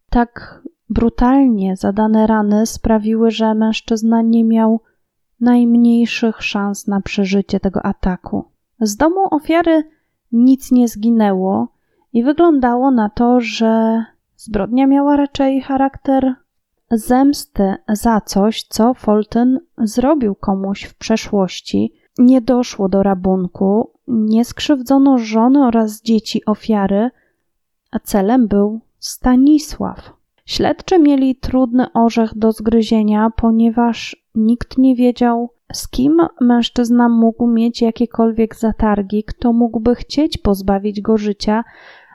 [0.10, 4.82] Tak brutalnie zadane rany sprawiły, że mężczyzna nie miał
[5.40, 8.46] najmniejszych szans na przeżycie tego ataku.
[8.80, 9.84] Z domu ofiary
[10.32, 11.68] nic nie zginęło
[12.14, 14.04] i wyglądało na to, że
[14.36, 16.36] zbrodnia miała raczej charakter
[16.92, 21.94] zemsty za coś, co Fulton zrobił komuś w przeszłości.
[22.18, 27.10] Nie doszło do rabunku, nie skrzywdzono żony oraz dzieci ofiary,
[27.92, 30.14] a celem był Stanisław.
[30.46, 37.82] Śledczy mieli trudny orzech do zgryzienia, ponieważ nikt nie wiedział, z kim mężczyzna mógł mieć
[37.82, 41.64] jakiekolwiek zatargi, kto mógłby chcieć pozbawić go życia,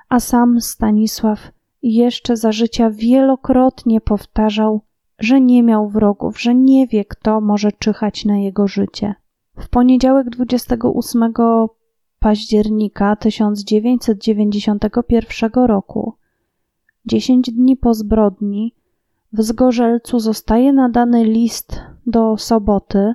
[0.08, 1.38] a sam Stanisław
[1.82, 4.80] jeszcze za życia wielokrotnie powtarzał,
[5.18, 9.14] że nie miał wrogów, że nie wie, kto może czyhać na jego życie.
[9.58, 11.32] W poniedziałek 28
[12.22, 16.14] października 1991 roku,
[17.06, 18.74] dziesięć dni po zbrodni,
[19.32, 23.14] w Zgorzelcu zostaje nadany list do Soboty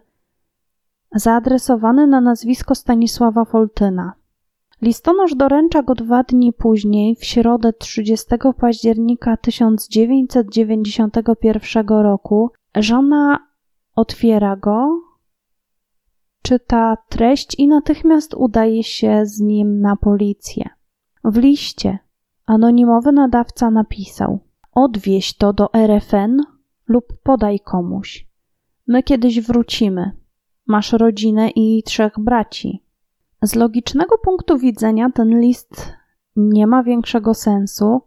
[1.15, 4.13] zaadresowany na nazwisko Stanisława Foltyna.
[4.81, 8.27] Listonosz doręcza go dwa dni później, w środę 30
[8.59, 12.51] października 1991 roku.
[12.75, 13.47] Żona
[13.95, 15.06] otwiera go,
[16.47, 20.69] czyta treść i natychmiast udaje się z nim na policję.
[21.23, 21.99] W liście
[22.45, 24.39] anonimowy nadawca napisał:
[24.71, 26.41] Odwieź to do RFN
[26.87, 28.27] lub podaj komuś.
[28.87, 30.11] My kiedyś wrócimy.
[30.65, 32.83] Masz rodzinę i trzech braci.
[33.41, 35.93] Z logicznego punktu widzenia ten list
[36.35, 38.01] nie ma większego sensu.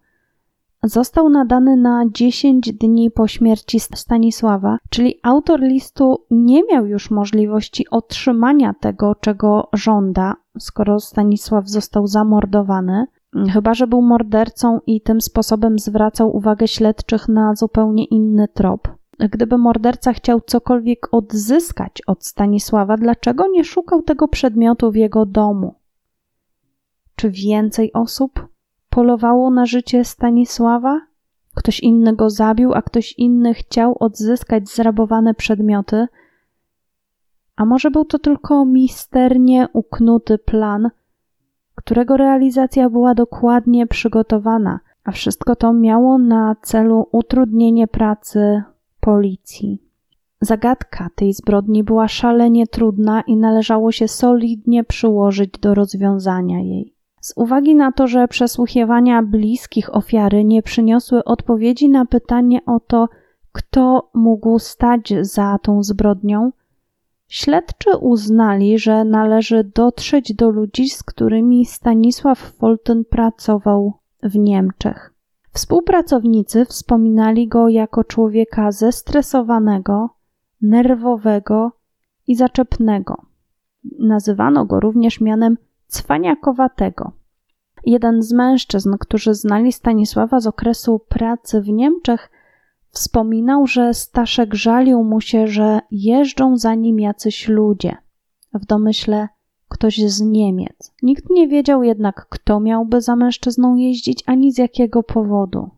[0.83, 7.91] Został nadany na 10 dni po śmierci Stanisława, czyli autor listu nie miał już możliwości
[7.91, 13.07] otrzymania tego, czego żąda, skoro Stanisław został zamordowany,
[13.53, 18.89] chyba że był mordercą i tym sposobem zwracał uwagę śledczych na zupełnie inny trop.
[19.19, 25.75] Gdyby morderca chciał cokolwiek odzyskać od Stanisława, dlaczego nie szukał tego przedmiotu w jego domu?
[27.17, 28.49] Czy więcej osób
[28.91, 31.01] polowało na życie Stanisława?
[31.55, 36.07] Ktoś inny go zabił, a ktoś inny chciał odzyskać zrabowane przedmioty?
[37.57, 40.91] A może był to tylko misternie uknuty plan,
[41.75, 48.63] którego realizacja była dokładnie przygotowana, a wszystko to miało na celu utrudnienie pracy
[49.01, 49.83] policji.
[50.41, 57.00] Zagadka tej zbrodni była szalenie trudna i należało się solidnie przyłożyć do rozwiązania jej.
[57.21, 63.09] Z uwagi na to, że przesłuchiwania bliskich ofiary nie przyniosły odpowiedzi na pytanie o to,
[63.53, 66.53] kto mógł stać za tą zbrodnią,
[67.31, 75.15] Śledczy uznali, że należy dotrzeć do ludzi, z którymi Stanisław Foltyn pracował w Niemczech.
[75.53, 80.11] Współpracownicy wspominali go jako człowieka zestresowanego,
[80.63, 81.73] nerwowego
[82.27, 83.23] i zaczepnego.
[83.99, 85.57] Nazywano go również mianem
[85.91, 87.13] cwaniakowatego.
[87.87, 92.31] Jeden z mężczyzn, którzy znali Stanisława z okresu pracy w Niemczech,
[92.91, 97.97] wspominał, że Staszek żalił mu się, że jeżdżą za nim jacyś ludzie.
[98.55, 99.29] W domyśle
[99.69, 100.93] ktoś z Niemiec.
[101.03, 105.71] Nikt nie wiedział jednak, kto miałby za mężczyzną jeździć, ani z jakiego powodu.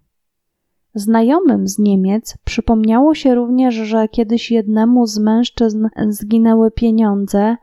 [0.94, 7.56] Znajomym z Niemiec przypomniało się również, że kiedyś jednemu z mężczyzn zginęły pieniądze.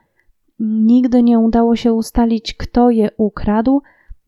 [0.59, 3.81] Nigdy nie udało się ustalić, kto je ukradł,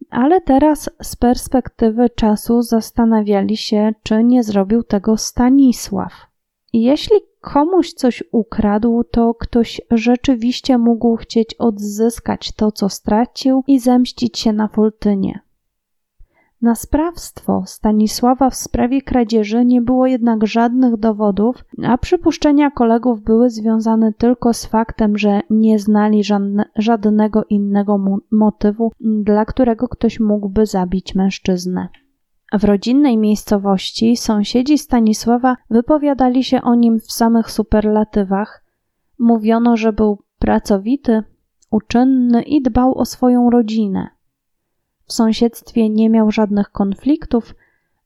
[0.09, 6.11] ale teraz z perspektywy czasu zastanawiali się, czy nie zrobił tego Stanisław.
[6.73, 14.39] Jeśli komuś coś ukradł, to ktoś rzeczywiście mógł chcieć odzyskać to, co stracił i zemścić
[14.39, 15.39] się na Foltynie.
[16.61, 23.49] Na sprawstwo Stanisława w sprawie kradzieży nie było jednak żadnych dowodów, a przypuszczenia kolegów były
[23.49, 30.65] związane tylko z faktem, że nie znali żadne, żadnego innego motywu, dla którego ktoś mógłby
[30.65, 31.89] zabić mężczyznę.
[32.53, 38.63] W rodzinnej miejscowości sąsiedzi Stanisława wypowiadali się o nim w samych superlatywach.
[39.19, 41.23] Mówiono, że był pracowity,
[41.71, 44.09] uczynny i dbał o swoją rodzinę.
[45.11, 47.55] W sąsiedztwie nie miał żadnych konfliktów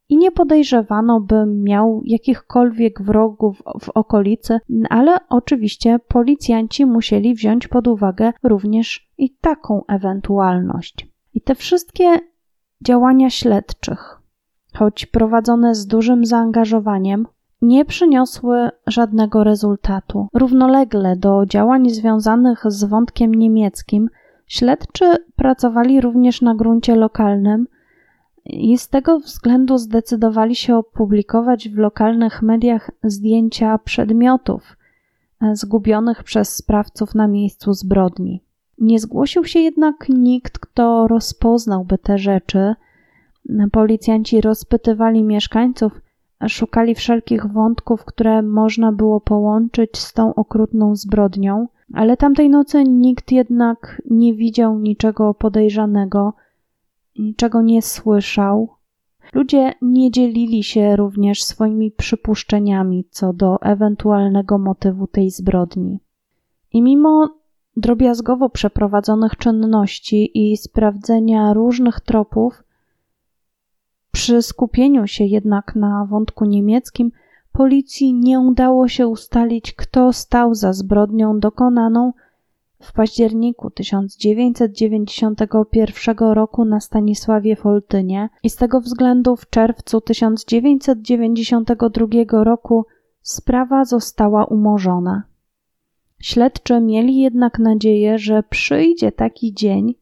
[0.10, 7.88] i nie podejrzewano, by miał jakichkolwiek wrogów w okolicy, ale oczywiście policjanci musieli wziąć pod
[7.88, 11.08] uwagę również i taką ewentualność.
[11.34, 12.20] I te wszystkie
[12.82, 14.22] działania śledczych,
[14.74, 17.28] choć prowadzone z dużym zaangażowaniem,
[17.62, 20.28] nie przyniosły żadnego rezultatu.
[20.34, 24.10] Równolegle do działań związanych z wątkiem niemieckim
[24.47, 25.05] Śledczy
[25.36, 27.67] pracowali również na gruncie lokalnym
[28.45, 34.77] i z tego względu zdecydowali się opublikować w lokalnych mediach zdjęcia przedmiotów
[35.41, 38.41] e, zgubionych przez sprawców na miejscu zbrodni.
[38.77, 42.75] Nie zgłosił się jednak nikt, kto rozpoznałby te rzeczy.
[43.71, 46.01] Policjanci rozpytywali mieszkańców,
[46.47, 51.67] szukali wszelkich wątków, które można było połączyć z tą okrutną zbrodnią.
[51.93, 56.34] Ale tamtej nocy nikt jednak nie widział niczego podejrzanego,
[57.19, 58.69] niczego nie słyszał.
[59.34, 66.00] Ludzie nie dzielili się również swoimi przypuszczeniami co do ewentualnego motywu tej zbrodni.
[66.74, 67.30] I mimo
[67.78, 72.63] drobiazgowo przeprowadzonych czynności i sprawdzenia różnych tropów,
[74.12, 77.12] przy skupieniu się jednak na wątku niemieckim,
[77.58, 82.13] Policji nie udało się ustalić, kto stał za zbrodnią dokonaną
[82.82, 92.86] w październiku 1991 roku na Stanisławie Foltynie i z tego względu w czerwcu 1992 roku
[93.22, 95.24] sprawa została umorzona.
[96.20, 99.96] Śledczy mieli jednak nadzieję, że przyjdzie taki dzień,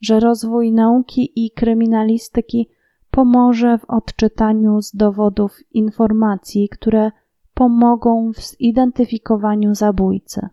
[0.00, 2.68] że rozwój nauki i kryminalistyki
[3.10, 7.10] pomoże w odczytaniu z dowodów informacji, które
[7.54, 10.48] pomogą w zidentyfikowaniu zabójcy.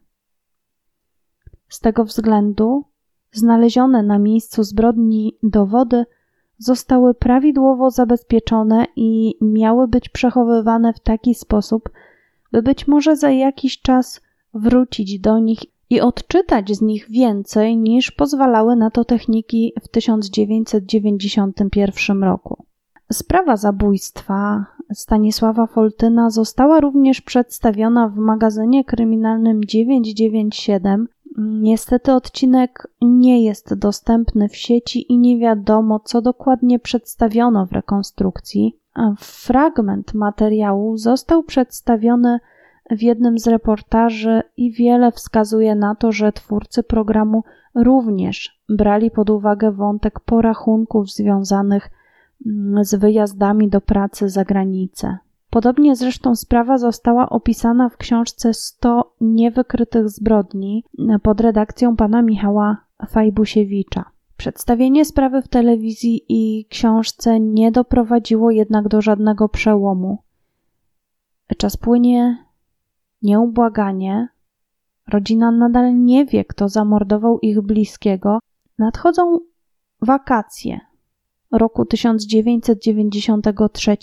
[1.69, 2.85] Z tego względu
[3.31, 6.05] znalezione na miejscu zbrodni dowody
[6.57, 11.89] zostały prawidłowo zabezpieczone i miały być przechowywane w taki sposób,
[12.51, 14.21] by być może za jakiś czas
[14.53, 15.59] wrócić do nich
[15.89, 22.65] i odczytać z nich więcej niż pozwalały na to techniki w 1991 roku.
[23.11, 31.07] Sprawa zabójstwa Stanisława Foltyna została również przedstawiona w magazynie kryminalnym 997.
[31.37, 38.79] Niestety odcinek nie jest dostępny w sieci i nie wiadomo, co dokładnie przedstawiono w rekonstrukcji.
[39.17, 42.39] Fragment materiału został przedstawiony
[42.91, 47.43] w jednym z reportaży i wiele wskazuje na to, że twórcy programu
[47.75, 51.89] również brali pod uwagę wątek porachunków związanych
[52.45, 55.17] mm, z wyjazdami do pracy za granicę.
[55.49, 60.83] Podobnie zresztą sprawa została opisana w książce 100 niewykrytych zbrodni
[61.23, 62.77] pod redakcją pana Michała
[63.07, 64.05] Fajbusiewicza.
[64.37, 70.17] Przedstawienie sprawy w telewizji i książce nie doprowadziło jednak do żadnego przełomu.
[71.57, 72.44] Czas płynie
[73.21, 74.27] nieubłaganie,
[75.07, 78.39] rodzina nadal nie wie, kto zamordował ich bliskiego,
[78.77, 79.39] nadchodzą
[80.01, 80.79] wakacje
[81.51, 83.97] roku 1993.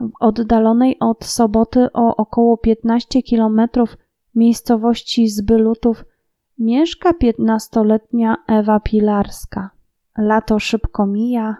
[0.00, 3.96] W oddalonej od Soboty o około 15 kilometrów
[4.34, 6.04] miejscowości Zbylutów
[6.58, 9.70] mieszka piętnastoletnia Ewa Pilarska.
[10.18, 11.56] Lato szybko mija,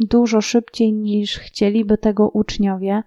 [0.00, 3.02] dużo szybciej niż chcieliby tego uczniowie.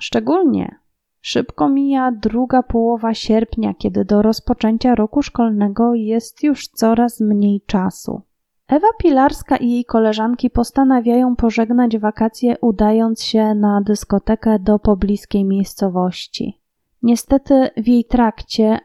[0.00, 0.79] Szczególnie
[1.20, 8.22] szybko mija druga połowa sierpnia, kiedy do rozpoczęcia roku szkolnego jest już coraz mniej czasu.
[8.68, 16.60] Ewa Pilarska i jej koleżanki postanawiają pożegnać wakacje, udając się na dyskotekę do pobliskiej miejscowości.
[17.02, 18.78] Niestety w jej trakcie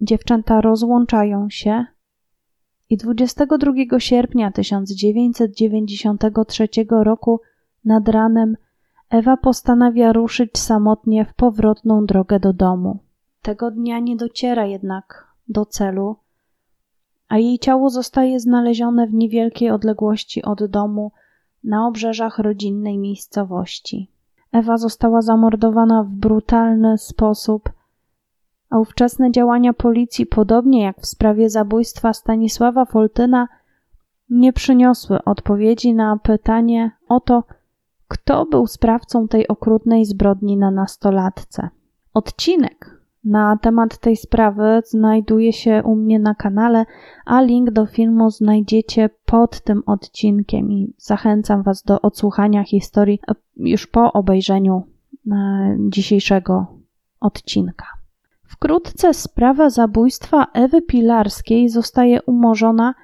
[0.00, 1.84] dziewczęta rozłączają się
[2.90, 7.40] i 22 sierpnia 1993 roku
[7.84, 8.56] nad ranem
[9.12, 12.98] Ewa postanawia ruszyć samotnie w powrotną drogę do domu.
[13.42, 16.16] Tego dnia nie dociera jednak do celu,
[17.28, 21.12] a jej ciało zostaje znalezione w niewielkiej odległości od domu
[21.64, 24.10] na obrzeżach rodzinnej miejscowości.
[24.52, 27.70] Ewa została zamordowana w brutalny sposób,
[28.70, 33.48] a ówczesne działania policji, podobnie jak w sprawie zabójstwa Stanisława Foltyna,
[34.30, 37.42] nie przyniosły odpowiedzi na pytanie o to,
[38.12, 41.68] kto był sprawcą tej okrutnej zbrodni na nastolatce.
[42.14, 46.84] Odcinek na temat tej sprawy znajduje się u mnie na kanale,
[47.24, 53.20] a link do filmu znajdziecie pod tym odcinkiem i zachęcam Was do odsłuchania historii
[53.56, 54.82] już po obejrzeniu
[55.30, 56.66] e, dzisiejszego
[57.20, 57.86] odcinka.
[58.44, 62.94] Wkrótce sprawa zabójstwa Ewy Pilarskiej zostaje umorzona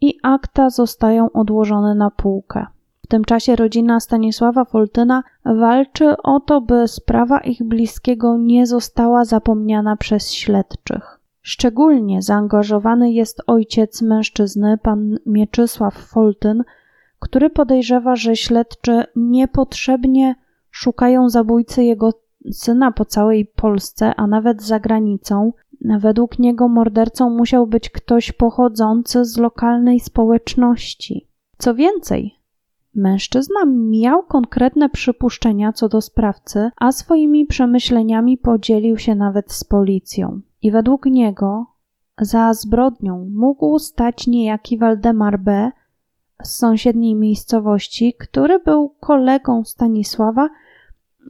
[0.00, 2.66] i akta zostają odłożone na półkę.
[3.08, 9.24] W tym czasie rodzina Stanisława Foltyna walczy o to, by sprawa ich bliskiego nie została
[9.24, 11.20] zapomniana przez śledczych.
[11.42, 16.64] Szczególnie zaangażowany jest ojciec mężczyzny, pan Mieczysław Foltyn,
[17.18, 20.34] który podejrzewa, że śledczy niepotrzebnie
[20.70, 22.12] szukają zabójcy jego
[22.52, 25.52] syna po całej Polsce, a nawet za granicą.
[25.98, 31.28] Według niego mordercą musiał być ktoś pochodzący z lokalnej społeczności.
[31.58, 32.37] Co więcej,
[32.98, 40.40] Mężczyzna miał konkretne przypuszczenia co do sprawcy, a swoimi przemyśleniami podzielił się nawet z policją.
[40.62, 41.66] I według niego
[42.20, 45.70] za zbrodnią mógł stać niejaki Waldemar B.
[46.42, 50.48] z sąsiedniej miejscowości, który był kolegą Stanisława,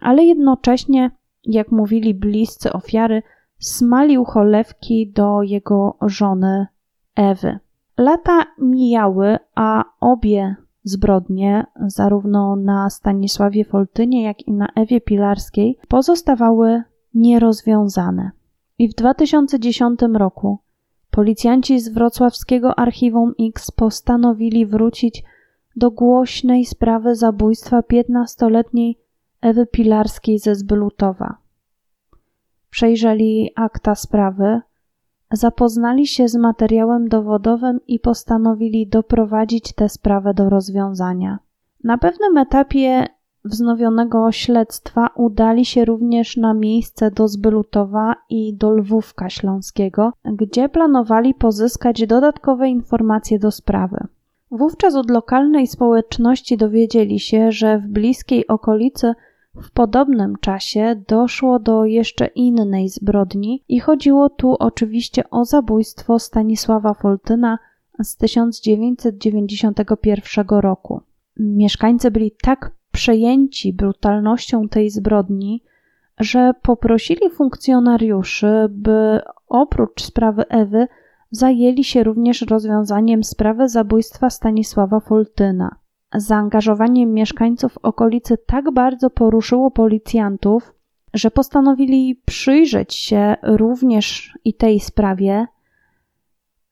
[0.00, 1.10] ale jednocześnie,
[1.44, 3.22] jak mówili bliscy ofiary,
[3.58, 6.66] smalił cholewki do jego żony
[7.16, 7.58] Ewy.
[7.98, 10.56] Lata mijały, a obie
[10.89, 16.82] zbrodnie, zarówno na Stanisławie Foltynie, jak i na Ewie Pilarskiej, pozostawały
[17.14, 18.30] nierozwiązane.
[18.78, 20.59] I w 2010 roku
[21.11, 25.24] policjanci z wrocławskiego Archiwum X postanowili wrócić
[25.76, 28.99] do głośnej sprawy zabójstwa 15-letniej
[29.41, 31.36] Ewy Pilarskiej ze Zbylutowa.
[32.70, 34.61] Przejrzeli akta sprawy,
[35.33, 41.39] zapoznali się z materiałem dowodowym i postanowili doprowadzić tę sprawę do rozwiązania.
[41.85, 43.07] Na pewnym etapie
[43.45, 51.35] wznowionego śledztwa udali się również na miejsce do Zbylutowa i do Lwówka Śląskiego, gdzie planowali
[51.35, 54.07] pozyskać dodatkowe informacje do sprawy.
[54.51, 59.14] Wówczas od lokalnej społeczności dowiedzieli się, że w bliskiej okolicy
[59.62, 66.94] w podobnym czasie doszło do jeszcze innej zbrodni i chodziło tu oczywiście o zabójstwo Stanisława
[66.94, 67.59] Foltyna
[68.02, 71.00] z 1991 roku.
[71.36, 75.62] Mieszkańcy byli tak przejęci brutalnością tej zbrodni,
[76.20, 80.86] że poprosili funkcjonariuszy, by oprócz sprawy Ewy
[81.30, 85.76] zajęli się również rozwiązaniem sprawy zabójstwa Stanisława Foltyna
[86.14, 90.74] zaangażowanie mieszkańców okolicy tak bardzo poruszyło policjantów,
[91.14, 95.46] że postanowili przyjrzeć się również i tej sprawie.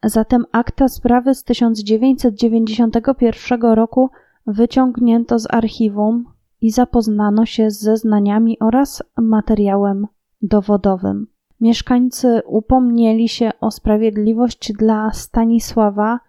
[0.05, 4.11] Zatem akta sprawy z 1991 roku
[4.47, 6.24] wyciągnięto z archiwum
[6.61, 10.07] i zapoznano się z zeznaniami oraz materiałem
[10.43, 11.26] dowodowym.
[11.61, 16.20] Mieszkańcy upomnieli się o sprawiedliwość dla Stanisława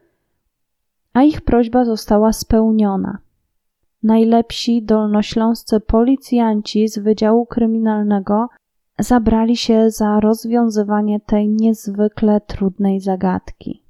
[1.17, 3.17] a ich prośba została spełniona.
[4.03, 8.47] Najlepsi dolnośląscy policjanci z Wydziału Kryminalnego
[8.99, 13.81] zabrali się za rozwiązywanie tej niezwykle trudnej zagadki.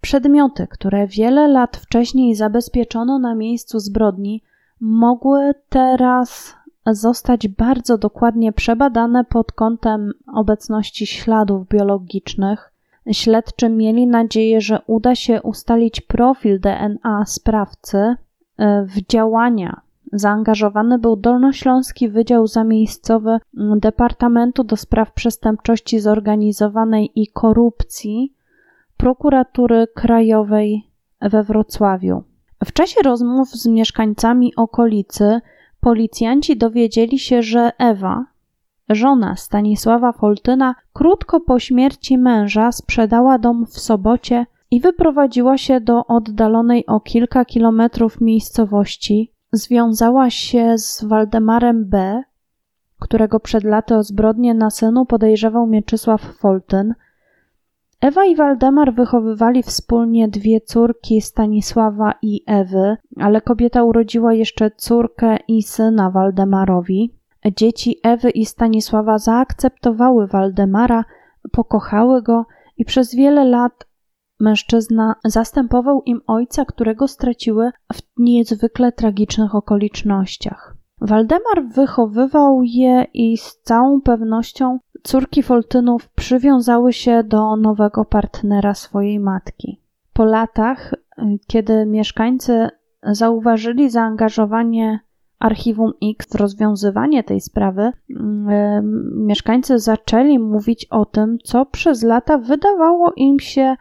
[0.00, 4.42] Przedmioty, które wiele lat wcześniej zabezpieczono na miejscu zbrodni,
[4.80, 6.54] mogły teraz
[6.86, 12.72] zostać bardzo dokładnie przebadane pod kątem obecności śladów biologicznych,
[13.12, 18.16] Śledczy mieli nadzieję, że uda się ustalić profil DNA sprawcy e,
[18.84, 19.80] w działania
[20.12, 28.32] zaangażowany był Dolnośląski Wydział Zamiejscowy Departamentu do Spraw Przestępczości Zorganizowanej i Korupcji
[28.96, 30.82] Prokuratury Krajowej
[31.20, 32.22] we Wrocławiu.
[32.64, 35.40] W czasie rozmów z mieszkańcami okolicy
[35.80, 38.24] policjanci dowiedzieli się, że Ewa,
[38.88, 46.06] żona Stanisława Foltyna, krótko po śmierci męża sprzedała dom w Sobocie i wyprowadziła się do
[46.06, 49.32] oddalonej o kilka kilometrów miejscowości.
[49.52, 52.22] Związała się z Waldemarem B.,
[52.98, 56.94] którego przed laty o zbrodnię na synu podejrzewał Mieczysław Foltyn.
[58.00, 65.36] Ewa i Waldemar wychowywali wspólnie dwie córki Stanisława i Ewy, ale kobieta urodziła jeszcze córkę
[65.48, 67.15] i syna Waldemarowi.
[67.56, 71.04] Dzieci Ewy i Stanisława zaakceptowały Waldemara,
[71.52, 73.86] pokochały go i przez wiele lat
[74.40, 80.76] Mężczyzna zastępował im ojca, którego straciły w niezwykle tragicznych okolicznościach.
[81.00, 89.20] Waldemar wychowywał je i z całą pewnością córki Foltynów przywiązały się do nowego partnera swojej
[89.20, 89.80] matki.
[90.12, 90.94] Po latach,
[91.46, 92.68] kiedy mieszkańcy
[93.02, 95.00] zauważyli zaangażowanie
[95.38, 97.92] Archiwum X rozwiązywanie tej sprawy,
[99.14, 103.76] mieszkańcy zaczęli mówić o tym, co przez lata wydawało im się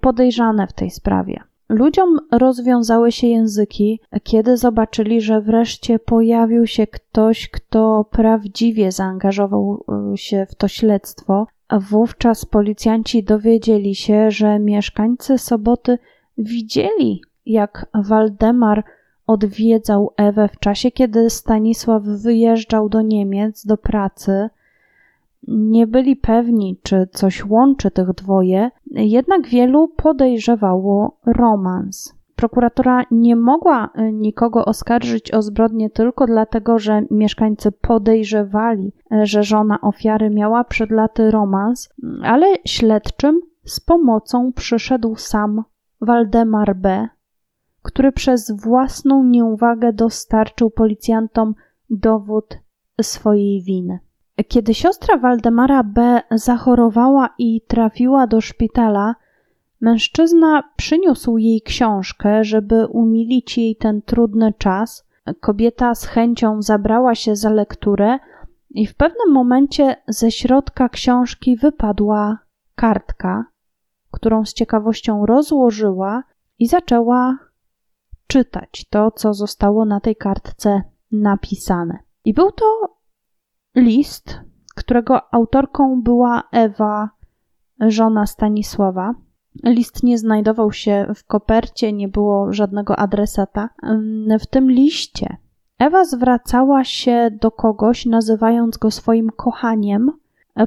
[0.00, 1.40] podejrzane w tej sprawie.
[1.68, 10.16] Ludziom rozwiązały się języki, kiedy zobaczyli, że wreszcie pojawił się ktoś, kto prawdziwie zaangażował y,
[10.16, 11.46] się w to śledztwo.
[11.90, 15.98] Wówczas policjanci dowiedzieli się, że mieszkańcy Soboty
[16.38, 18.84] widzieli, jak Waldemar
[19.26, 24.48] odwiedzał Ewę w czasie, kiedy Stanisław wyjeżdżał do Niemiec do pracy
[25.48, 32.14] nie byli pewni, czy coś łączy tych dwoje, jednak wielu podejrzewało romans.
[32.36, 39.42] Prokuratura nie mogła y, nikogo oskarżyć o zbrodnię tylko dlatego, że mieszkańcy podejrzewali, y, że
[39.42, 41.88] żona ofiary miała przed laty romans,
[42.22, 45.64] ale śledczym z pomocą przyszedł sam
[46.00, 47.08] Waldemar B.,
[47.84, 51.54] który przez własną nieuwagę dostarczył policjantom
[51.90, 52.58] dowód
[53.02, 53.98] swojej winy.
[54.48, 56.22] Kiedy siostra Waldemara B.
[56.30, 59.14] zachorowała i trafiła do szpitala,
[59.80, 65.06] mężczyzna przyniósł jej książkę, żeby umilić jej ten trudny czas.
[65.40, 68.18] Kobieta z chęcią zabrała się za lekturę
[68.70, 72.38] i w pewnym momencie ze środka książki wypadła
[72.74, 73.44] kartka,
[74.10, 76.22] którą z ciekawością rozłożyła
[76.58, 77.38] i zaczęła
[78.26, 81.98] czytać to, co zostało na tej kartce napisane.
[82.24, 82.96] I był to
[83.76, 84.40] list,
[84.74, 87.10] którego autorką była Ewa,
[87.80, 89.14] żona Stanisława.
[89.64, 93.68] List nie znajdował się w kopercie, nie było żadnego adresata.
[94.40, 95.36] W tym liście
[95.78, 100.12] Ewa zwracała się do kogoś, nazywając go swoim kochaniem.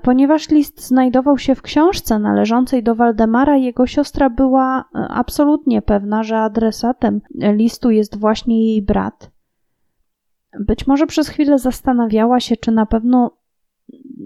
[0.04, 6.38] Ponieważ list znajdował się w książce należącej do Waldemara, jego siostra była absolutnie pewna, że
[6.40, 9.32] adresatem listu jest właśnie jej brat.
[10.60, 13.32] Być może przez chwilę zastanawiała się, czy na pewno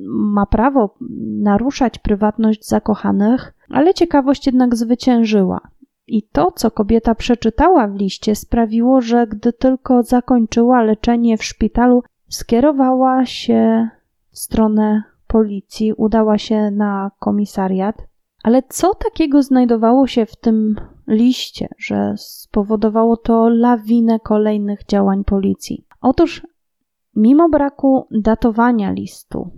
[0.08, 0.96] ma prawo
[1.42, 5.62] naruszać prywatność zakochanych, ale ciekawość jednak zwyciężyła.
[6.08, 12.04] I to, co kobieta przeczytała w liście, sprawiło, że gdy tylko zakończyła leczenie w szpitalu,
[12.30, 13.90] skierowała się
[14.32, 18.08] w stronę policji, udała się na komisariat.
[18.44, 20.76] Ale co takiego znajdowało się w tym
[21.08, 25.86] liście, że spowodowało to lawinę kolejnych działań policji?
[26.02, 26.48] Otóż,
[27.16, 29.50] mimo braku datowania listu,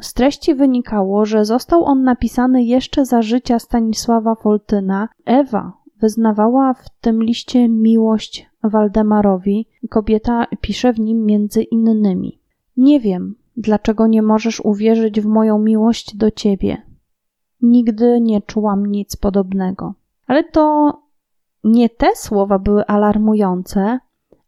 [0.00, 5.08] z treści wynikało, że został on napisany jeszcze za życia Stanisława Foltyna.
[5.24, 9.68] Ewa wyznawała w tym liście miłość Waldemarowi.
[9.90, 12.40] Kobieta pisze w nim między innymi:
[12.76, 16.82] Nie wiem, dlaczego nie możesz uwierzyć w moją miłość do ciebie.
[17.62, 19.94] Nigdy nie czułam nic podobnego.
[20.26, 20.92] Ale to
[21.64, 23.98] nie te słowa były alarmujące,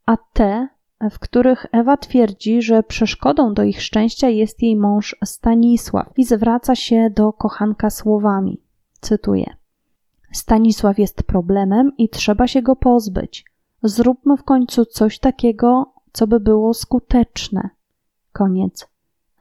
[0.07, 0.69] a te,
[1.11, 6.75] w których Ewa twierdzi, że przeszkodą do ich szczęścia jest jej mąż Stanisław i zwraca
[6.75, 8.61] się do kochanka słowami.
[9.01, 9.57] Cytuję:
[10.33, 13.45] Stanisław jest problemem i trzeba się go pozbyć.
[13.83, 17.71] Zróbmy w końcu coś takiego, co by było skuteczne.
[18.33, 18.92] Koniec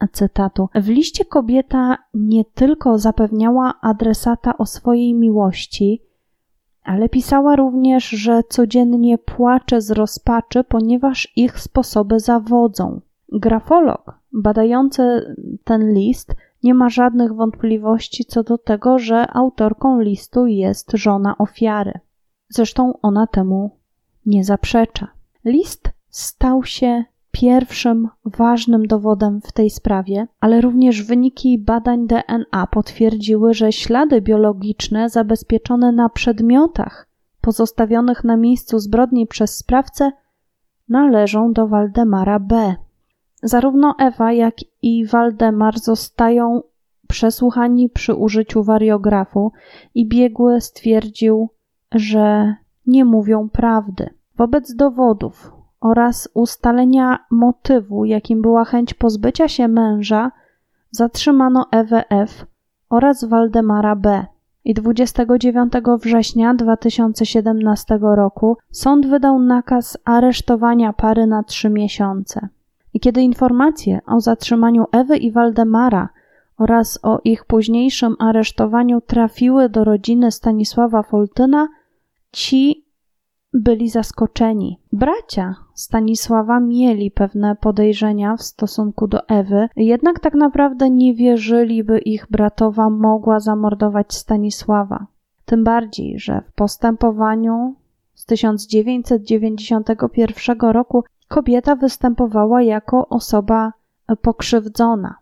[0.08, 0.68] cytatu.
[0.74, 6.02] W liście kobieta nie tylko zapewniała adresata o swojej miłości,
[6.84, 13.00] ale pisała również, że codziennie płacze z rozpaczy, ponieważ ich sposoby zawodzą.
[13.32, 15.34] Grafolog badający
[15.64, 21.92] ten list nie ma żadnych wątpliwości co do tego, że autorką listu jest żona ofiary.
[22.48, 23.76] Zresztą ona temu
[24.26, 25.08] nie zaprzecza.
[25.44, 33.54] List stał się pierwszym ważnym dowodem w tej sprawie, ale również wyniki badań DNA potwierdziły,
[33.54, 37.08] że ślady biologiczne zabezpieczone na przedmiotach
[37.40, 40.12] pozostawionych na miejscu zbrodni przez sprawcę
[40.88, 42.74] należą do Waldemara B.
[43.42, 46.62] Zarówno Ewa, jak i Waldemar zostają
[47.08, 49.52] przesłuchani przy użyciu wariografu
[49.94, 51.48] i biegły stwierdził,
[51.92, 52.54] że
[52.86, 54.10] nie mówią prawdy.
[54.36, 60.30] Wobec dowodów oraz ustalenia motywu, jakim była chęć pozbycia się męża,
[60.90, 62.46] zatrzymano Ewę F.
[62.90, 64.26] oraz Waldemara B.
[64.64, 65.72] I 29
[66.02, 72.48] września 2017 roku sąd wydał nakaz aresztowania pary na trzy miesiące.
[72.94, 76.08] I kiedy informacje o zatrzymaniu Ewy i Waldemara
[76.58, 81.68] oraz o ich późniejszym aresztowaniu trafiły do rodziny Stanisława Foltyna,
[82.32, 82.81] ci
[83.54, 84.78] byli zaskoczeni.
[84.92, 91.98] Bracia Stanisława mieli pewne podejrzenia w stosunku do Ewy, jednak tak naprawdę nie wierzyli, by
[91.98, 95.06] ich bratowa mogła zamordować Stanisława.
[95.44, 97.74] Tym bardziej, że w postępowaniu
[98.14, 103.72] z 1991 roku kobieta występowała jako osoba
[104.22, 105.14] pokrzywdzona,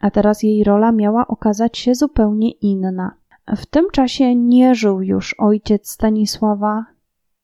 [0.00, 3.14] a teraz jej rola miała okazać się zupełnie inna.
[3.56, 6.84] W tym czasie nie żył już ojciec Stanisława,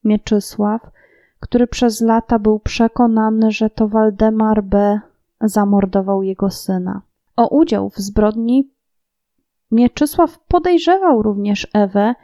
[0.08, 0.90] Mieczysław,
[1.40, 5.00] który przez lata był przekonany, że to Waldemar B.
[5.40, 7.02] zamordował jego syna.
[7.36, 8.70] O udział w zbrodni
[9.70, 12.14] Mieczysław podejrzewał również Ewę,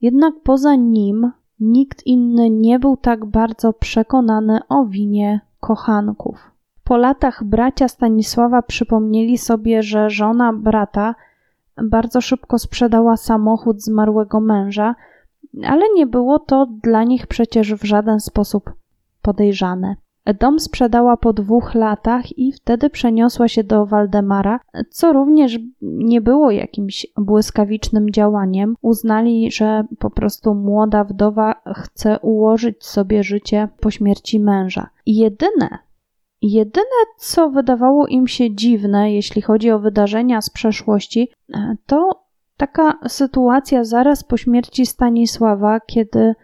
[0.00, 6.50] jednak poza nim nikt inny nie był tak bardzo przekonany o winie kochanków.
[6.84, 11.14] Po latach bracia Stanisława przypomnieli sobie, że żona brata
[11.82, 14.94] bardzo szybko sprzedała samochód zmarłego męża,
[15.66, 18.72] ale nie było to dla nich przecież w żaden sposób
[19.22, 19.96] podejrzane.
[20.40, 26.50] Dom sprzedała po dwóch latach i wtedy przeniosła się do Waldemara, co również nie było
[26.50, 28.74] jakimś błyskawicznym działaniem.
[28.82, 34.90] Uznali, że po prostu młoda wdowa chce ułożyć sobie życie po śmierci męża.
[35.06, 35.78] Jedyne,
[36.42, 41.28] jedyne co wydawało im się dziwne, jeśli chodzi o wydarzenia z przeszłości,
[41.86, 42.23] to
[42.56, 46.34] taka sytuacja zaraz po śmierci Stanisława, kiedy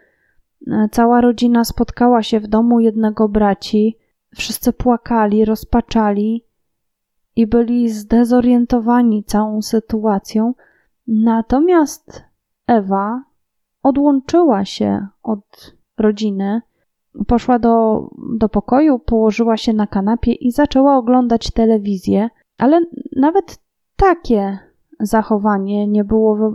[0.67, 3.97] e, cała rodzina spotkała się w domu jednego braci,
[4.37, 6.45] wszyscy płakali, rozpaczali
[7.37, 10.55] i byli zdezorientowani całą sytuacją.
[11.07, 12.25] Natomiast
[12.67, 13.25] Ewa
[13.83, 16.63] odłączyła się od rodziny,
[17.27, 18.07] poszła do,
[18.39, 22.81] do pokoju, położyła się na kanapie i zaczęła oglądać telewizję, ale
[23.17, 23.59] nawet
[23.97, 24.70] takie
[25.01, 26.55] zachowanie nie było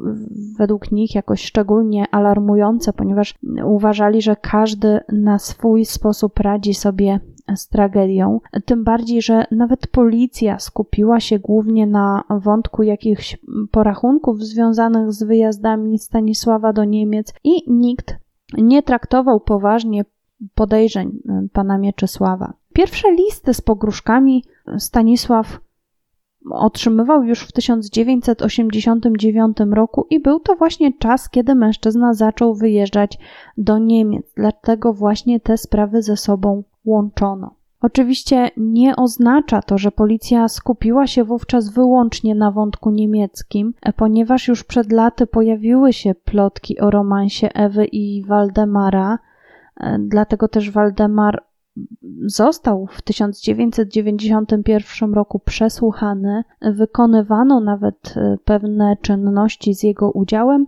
[0.58, 3.36] według nich jakoś szczególnie alarmujące, ponieważ
[3.66, 7.20] uważali, że każdy na swój sposób radzi sobie
[7.56, 8.40] z tragedią.
[8.66, 13.38] Tym bardziej, że nawet policja skupiła się głównie na wątku jakichś
[13.72, 18.16] porachunków związanych z wyjazdami Stanisława do Niemiec i nikt
[18.58, 20.06] nie traktował poważnie
[20.56, 21.20] podejrzeń
[21.54, 22.54] pana Mieczysława.
[22.74, 24.44] Pierwsze listy z pogróżkami
[24.78, 25.60] Stanisław
[26.50, 33.20] otrzymywał już w 1989 roku i był to właśnie czas, kiedy mężczyzna zaczął wyjeżdżać
[33.58, 34.34] do Niemiec.
[34.36, 37.56] Dlatego właśnie te sprawy ze sobą łączono.
[37.82, 44.64] Oczywiście nie oznacza to, że policja skupiła się wówczas wyłącznie na wątku niemieckim, ponieważ już
[44.64, 49.20] przed laty pojawiły się plotki o romansie Ewy i Waldemara.
[50.00, 51.44] Dlatego też Waldemar
[52.26, 60.68] Został w 1991 roku przesłuchany, wykonywano nawet e, pewne czynności z jego udziałem,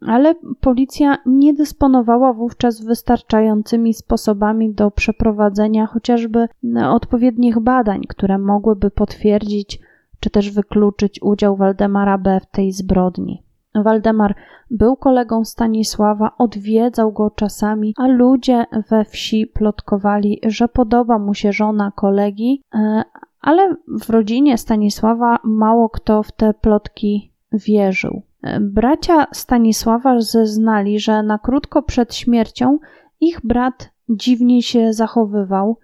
[0.00, 6.48] ale policja nie dysponowała wówczas wystarczającymi sposobami do przeprowadzenia chociażby
[6.88, 9.80] odpowiednich badań, które mogłyby potwierdzić
[10.20, 12.40] czy też wykluczyć udział Waldemara B.
[12.42, 13.42] w tej zbrodni.
[13.74, 14.34] Waldemar
[14.70, 21.52] był kolegą Stanisława, odwiedzał go czasami, a ludzie we wsi plotkowali, że podoba mu się
[21.52, 23.02] żona kolegi, e,
[23.40, 28.22] ale w rodzinie Stanisława mało kto w te plotki wierzył.
[28.42, 32.78] E, bracia Stanisława zeznali, że na krótko przed śmiercią
[33.20, 35.78] ich brat dziwnie się zachowywał.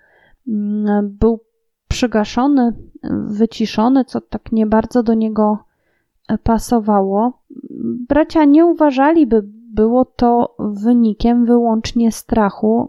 [0.48, 1.40] Mm, był
[1.88, 2.72] przygaszony,
[3.26, 5.65] wyciszony, co tak nie bardzo do niego
[6.42, 7.42] pasowało.
[8.08, 9.42] Bracia nie uważali, by
[9.74, 12.88] było to wynikiem wyłącznie strachu.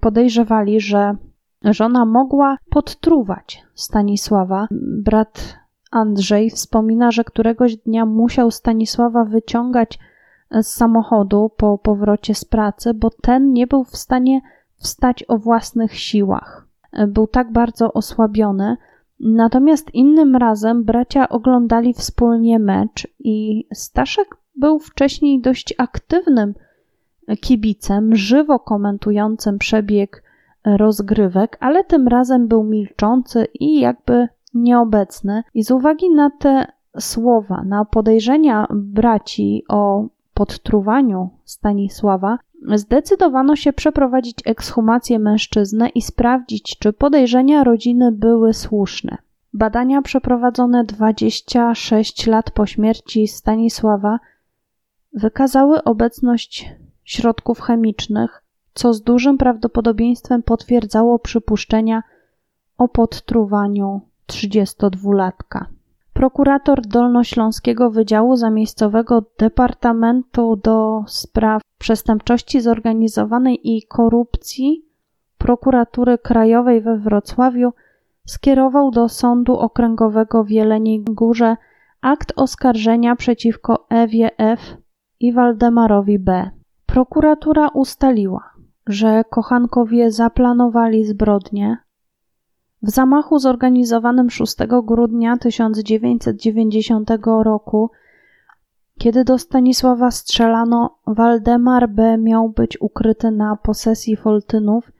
[0.00, 1.16] Podejrzewali, że
[1.64, 4.68] żona mogła podtruwać Stanisława.
[5.02, 5.58] Brat
[5.90, 9.98] Andrzej wspomina, że któregoś dnia musiał Stanisława wyciągać
[10.50, 14.40] z samochodu po powrocie z pracy, bo ten nie był w stanie
[14.76, 16.66] wstać o własnych siłach.
[17.08, 18.76] Był tak bardzo osłabiony.
[19.20, 26.54] Natomiast innym razem bracia oglądali wspólnie mecz i Staszek był wcześniej dość aktywnym
[27.40, 30.22] kibicem, żywo komentującym przebieg
[30.64, 35.42] rozgrywek, ale tym razem był milczący i jakby nieobecny.
[35.54, 36.66] I z uwagi na te
[36.98, 42.38] słowa, na podejrzenia braci o podtruwaniu Stanisława,
[42.74, 49.16] zdecydowano się przeprowadzić ekshumację mężczyzny i sprawdzić, czy podejrzenia rodziny były słuszne.
[49.52, 54.18] Badania przeprowadzone 26 lat po śmierci Stanisława
[55.12, 56.70] wykazały obecność
[57.04, 58.42] środków chemicznych,
[58.74, 62.02] co z dużym prawdopodobieństwem potwierdzało przypuszczenia
[62.78, 65.64] o podtruwaniu 32-latka.
[66.14, 74.84] Prokurator Dolnośląskiego Wydziału Zamiejscowego Departamentu do Spraw Przestępczości Zorganizowanej i Korupcji
[75.38, 77.72] Prokuratury Krajowej we Wrocławiu
[78.26, 81.56] skierował do Sądu Okręgowego w Jeleniej Górze
[82.00, 84.60] akt oskarżenia przeciwko Ewie F.
[85.20, 86.50] i Waldemarowi B.
[86.86, 88.50] Prokuratura ustaliła,
[88.86, 91.76] że kochankowie zaplanowali zbrodnię,
[92.84, 97.10] w zamachu zorganizowanym 6 grudnia 1990
[97.42, 97.90] roku,
[98.98, 102.18] kiedy do Stanisława strzelano, Waldemar B.
[102.18, 104.92] miał być ukryty na posesji Foltynów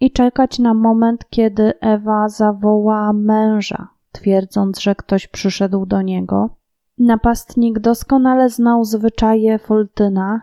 [0.00, 6.50] i czekać na moment, kiedy Ewa zawoła męża, twierdząc, że ktoś przyszedł do niego.
[6.98, 10.42] Napastnik doskonale znał zwyczaje Foltyna.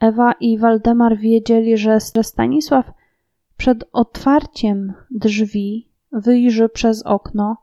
[0.00, 2.90] Ewa i Waldemar wiedzieli, że Stanisław
[3.56, 7.56] przed otwarciem drzwi wyjrzy przez okno.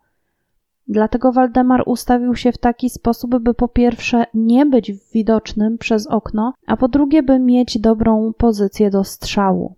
[0.87, 6.53] Dlatego Waldemar ustawił się w taki sposób, by po pierwsze nie być widocznym przez okno,
[6.67, 9.75] a po drugie, by mieć dobrą pozycję do strzału.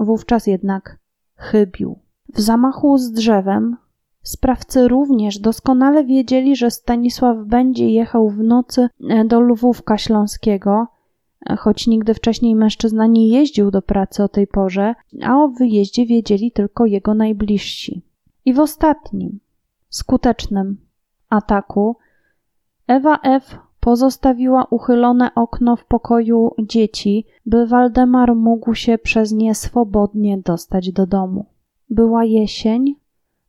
[0.00, 0.98] Wówczas jednak
[1.36, 1.98] chybił.
[2.34, 3.76] W zamachu z drzewem
[4.22, 8.88] sprawcy również doskonale wiedzieli, że Stanisław będzie jechał w nocy
[9.26, 10.86] do Lwówka Śląskiego,
[11.56, 16.52] choć nigdy wcześniej mężczyzna nie jeździł do pracy o tej porze, a o wyjeździe wiedzieli
[16.52, 18.02] tylko jego najbliżsi.
[18.44, 19.40] I w ostatnim,
[19.88, 20.76] skutecznym
[21.28, 21.96] ataku
[22.86, 23.58] Ewa F.
[23.80, 31.06] pozostawiła uchylone okno w pokoju dzieci, by Waldemar mógł się przez nie swobodnie dostać do
[31.06, 31.46] domu.
[31.90, 32.94] Była jesień,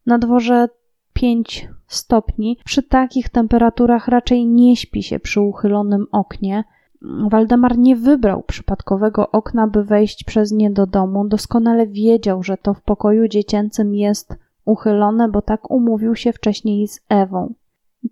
[0.06, 0.70] na dworze
[1.14, 2.58] 5 stopni.
[2.66, 6.64] Przy takich temperaturach raczej nie śpi się przy uchylonym oknie,
[7.02, 11.28] Waldemar nie wybrał przypadkowego okna, by wejść przez nie do domu.
[11.28, 17.00] Doskonale wiedział, że to w pokoju dziecięcym jest uchylone, bo tak umówił się wcześniej z
[17.10, 17.54] Ewą.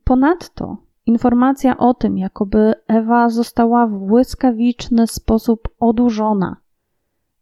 [0.04, 6.58] Ponadto informacja o tym, jakoby Ewa została w błyskawiczny sposób odurzona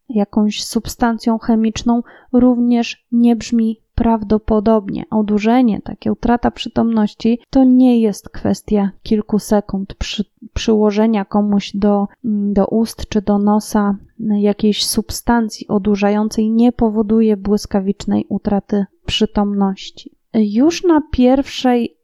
[0.08, 5.04] jakąś substancją chemiczną, również nie brzmi prawdopodobnie.
[5.10, 10.24] Odurzenie, takie utrata przytomności, to nie jest kwestia kilku sekund przy,
[10.54, 18.86] przyłożenia komuś do, do ust czy do nosa jakiejś substancji odurzającej, nie powoduje błyskawicznej utraty
[19.06, 20.10] przytomności.
[20.34, 21.96] Już na pierwszej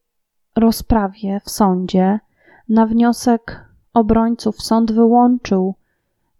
[0.56, 2.20] rozprawie w sądzie,
[2.68, 3.64] na wniosek
[3.94, 5.74] obrońców, sąd wyłączył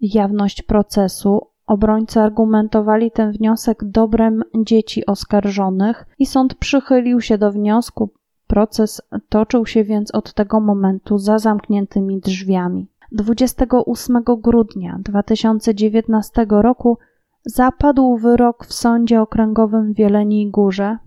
[0.01, 8.11] jawność procesu, Obrońcy argumentowali ten wniosek dobrem dzieci oskarżonych i sąd przychylił się do wniosku.
[8.47, 12.89] Proces toczył się więc od tego momentu za zamkniętymi drzwiami.
[13.13, 16.99] 28 grudnia 2019 roku
[17.45, 20.99] zapadł wyrok w sądzie okręgowym w Jeleniej Górze.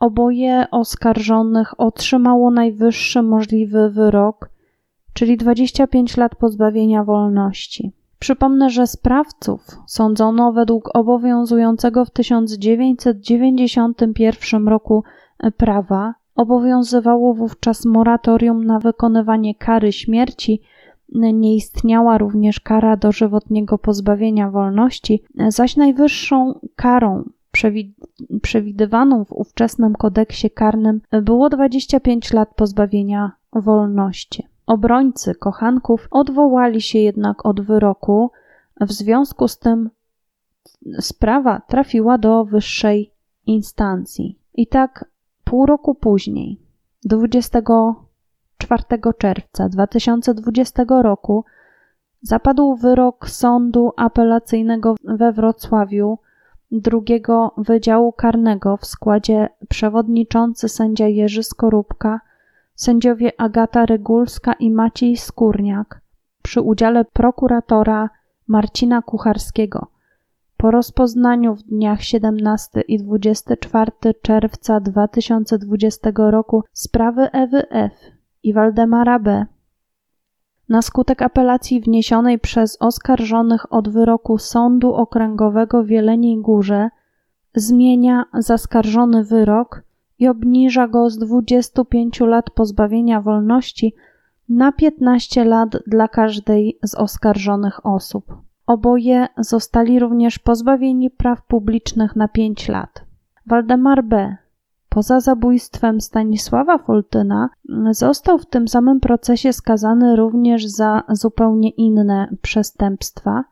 [0.00, 4.50] Oboje oskarżonych otrzymało najwyższy możliwy wyrok,
[5.12, 7.95] czyli 25 lat pozbawienia wolności.
[8.18, 15.04] Przypomnę, że sprawców sądzono według obowiązującego w 1991 roku
[15.56, 16.14] prawa.
[16.34, 20.60] Obowiązywało wówczas moratorium na wykonywanie kary śmierci.
[21.12, 27.24] Nie istniała również kara dożywotniego pozbawienia wolności, zaś najwyższą karą
[28.42, 34.46] przewidywaną w ówczesnym kodeksie karnym było 25 lat pozbawienia wolności.
[34.66, 38.30] Obrońcy kochanków odwołali się jednak od wyroku,
[38.80, 39.90] w związku z tym
[41.00, 43.12] sprawa trafiła do wyższej
[43.46, 44.38] instancji.
[44.54, 45.04] I tak
[45.44, 46.60] pół roku później,
[47.04, 48.82] 24
[49.18, 51.44] czerwca 2020 roku,
[52.22, 56.18] zapadł wyrok Sądu Apelacyjnego we Wrocławiu
[56.72, 62.20] drugiego Wydziału Karnego w składzie przewodniczący sędzia Jerzy Skorupka
[62.76, 66.00] sędziowie Agata Regulska i Maciej Skórniak
[66.42, 68.10] przy udziale prokuratora
[68.48, 69.86] Marcina Kucharskiego
[70.56, 77.92] Po rozpoznaniu w dniach 17 i 24 czerwca 2020 roku sprawy Ewy F.
[78.42, 79.46] i Waldemara B.
[80.68, 86.88] Na skutek apelacji wniesionej przez oskarżonych od wyroku Sądu Okręgowego w Jeleniej Górze
[87.54, 89.85] zmienia zaskarżony wyrok
[90.18, 93.94] i obniża go z 25 lat pozbawienia wolności
[94.48, 98.34] na 15 lat dla każdej z oskarżonych osób.
[98.66, 103.04] Oboje zostali również pozbawieni praw publicznych na 5 lat.
[103.46, 104.36] Waldemar B.
[104.88, 107.48] Poza zabójstwem Stanisława Foltyna
[107.90, 113.44] został w tym samym procesie skazany również za zupełnie inne przestępstwa.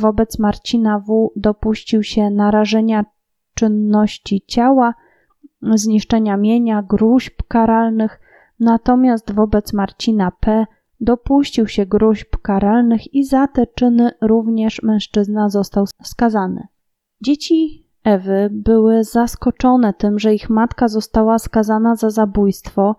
[0.00, 1.32] Wobec Marcina W.
[1.36, 3.04] dopuścił się narażenia
[3.54, 4.94] czynności ciała,
[5.62, 8.20] zniszczenia mienia, gruźb karalnych,
[8.60, 10.66] natomiast wobec Marcina P.
[11.00, 16.66] dopuścił się gruźb karalnych i za te czyny również mężczyzna został skazany.
[17.20, 22.96] Dzieci Ewy były zaskoczone tym, że ich matka została skazana za zabójstwo.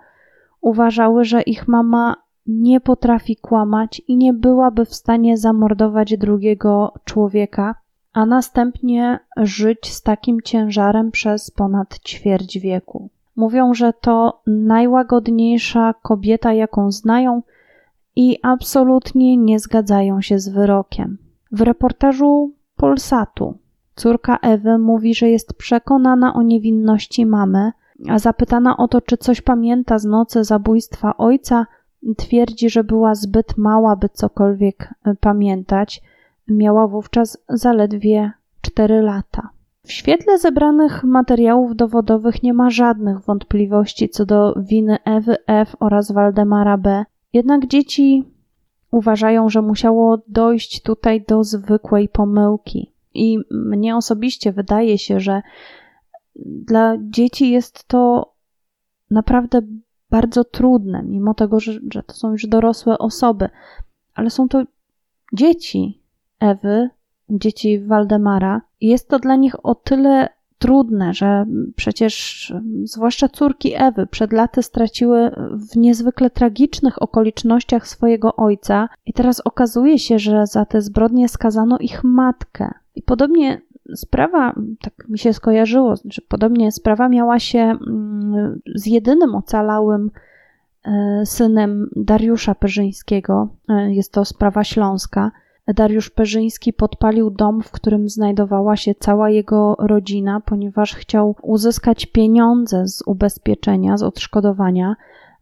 [0.62, 2.16] Uważały, że ich mama
[2.48, 7.76] nie potrafi kłamać i nie byłaby w stanie zamordować drugiego człowieka,
[8.14, 13.10] a następnie żyć z takim ciężarem przez ponad ćwierć wieku.
[13.36, 17.42] Mówią, że to najłagodniejsza kobieta, jaką znają,
[18.16, 21.18] i absolutnie nie zgadzają się z wyrokiem.
[21.52, 23.58] W reportażu Polsatu
[23.96, 27.72] córka Ewy mówi, że jest przekonana o niewinności mamy,
[28.10, 31.66] a zapytana o to, czy coś pamięta z nocy zabójstwa ojca,
[32.18, 36.02] twierdzi, że była zbyt mała, by cokolwiek pamiętać.
[36.52, 38.32] Miała wówczas zaledwie
[38.62, 39.50] 4 lata.
[39.86, 45.76] W świetle zebranych materiałów dowodowych nie ma żadnych wątpliwości co do winy Ewy F.
[45.80, 47.06] oraz Waldemara B.
[47.34, 48.24] Jednak dzieci
[48.92, 52.94] uważają, że musiało dojść tutaj do zwykłej pomyłki.
[53.14, 55.42] I mnie osobiście wydaje się, że
[56.36, 58.34] dla dzieci jest to
[59.12, 59.62] naprawdę
[60.10, 63.50] bardzo trudne, mimo tego, że, że to są już dorosłe osoby,
[64.14, 64.64] ale są to
[65.34, 66.01] dzieci
[66.42, 66.90] Ewy,
[67.30, 68.62] dzieci Waldemara.
[68.82, 70.30] Jest to dla nich o tyle
[70.62, 75.32] trudne, że przecież zwłaszcza córki Ewy przed laty straciły
[75.72, 81.78] w niezwykle tragicznych okolicznościach swojego ojca, i teraz okazuje się, że za te zbrodnie skazano
[81.78, 82.74] ich matkę.
[82.96, 83.62] I podobnie
[83.96, 90.12] sprawa, tak mi się skojarzyło, że podobnie sprawa miała się mm, z jedynym ocalałym
[90.86, 93.48] e, synem Dariusza Perzyńskiego.
[93.70, 95.32] E, jest to sprawa śląska.
[95.74, 102.88] Dariusz Perzyński podpalił dom, w którym znajdowała się cała jego rodzina, ponieważ chciał uzyskać pieniądze
[102.88, 104.96] z ubezpieczenia, z odszkodowania.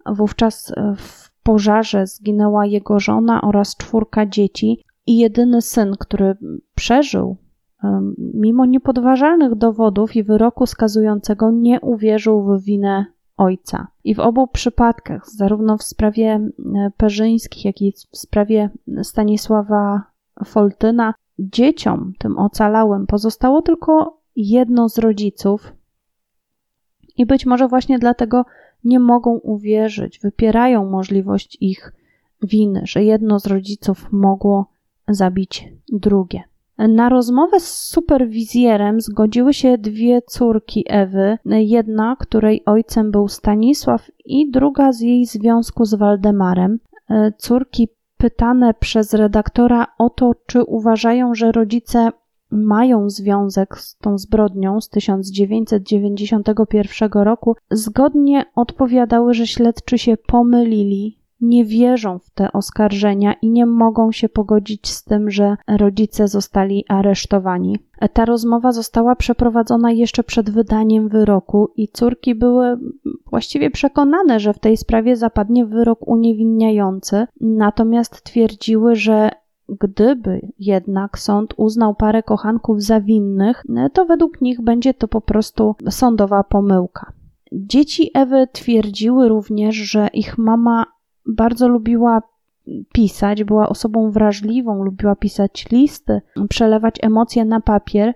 [0.05, 6.37] Wówczas e, w pożarze zginęła jego żona oraz czwórka dzieci, i jedyny syn, który
[6.75, 7.37] przeżył,
[8.17, 13.05] mimo niepodważalnych dowodów i wyroku skazującego, nie uwierzył w winę
[13.37, 13.87] ojca.
[14.03, 16.49] I w obu przypadkach, zarówno w sprawie
[16.97, 18.69] Perzyńskich, jak i w sprawie
[19.03, 20.03] Stanisława
[20.45, 25.73] Foltyna, dzieciom, tym ocalałym, pozostało tylko jedno z rodziców.
[27.17, 28.45] I być może właśnie dlatego
[28.83, 31.93] nie mogą uwierzyć, wypierają możliwość ich
[32.43, 34.69] winy, że jedno z rodziców mogło
[35.07, 36.43] zabić drugie.
[36.77, 44.51] Na rozmowę z superwizjerem zgodziły się dwie córki Ewy, jedna, której ojcem był Stanisław, i
[44.51, 46.79] druga z jej związku z Waldemarem.
[47.37, 47.87] Córki
[48.19, 52.09] pytane przez redaktora o to, czy uważają, że rodzice
[52.51, 61.65] mają związek z tą zbrodnią z 1991 roku, zgodnie odpowiadały, że śledczy się pomylili nie
[61.65, 67.79] wierzą w te oskarżenia i nie mogą się pogodzić z tym, że rodzice zostali aresztowani.
[68.13, 72.77] Ta rozmowa została przeprowadzona jeszcze przed wydaniem wyroku i córki były
[73.29, 79.31] właściwie przekonane, że w tej sprawie zapadnie wyrok uniewinniający, natomiast twierdziły, że
[79.81, 83.63] Gdyby jednak sąd uznał parę kochanków za winnych,
[83.93, 87.13] to według nich będzie to po prostu sądowa pomyłka.
[87.51, 90.85] Dzieci Ewy twierdziły również, że ich mama
[91.35, 92.21] bardzo lubiła
[92.93, 98.13] pisać, była osobą wrażliwą, lubiła pisać listy, przelewać emocje na papier.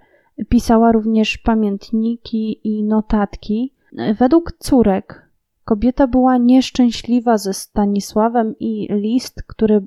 [0.50, 3.74] Pisała również pamiętniki i notatki.
[4.20, 5.30] Według córek
[5.66, 9.86] kobieta była nieszczęśliwa ze Stanisławem i list, który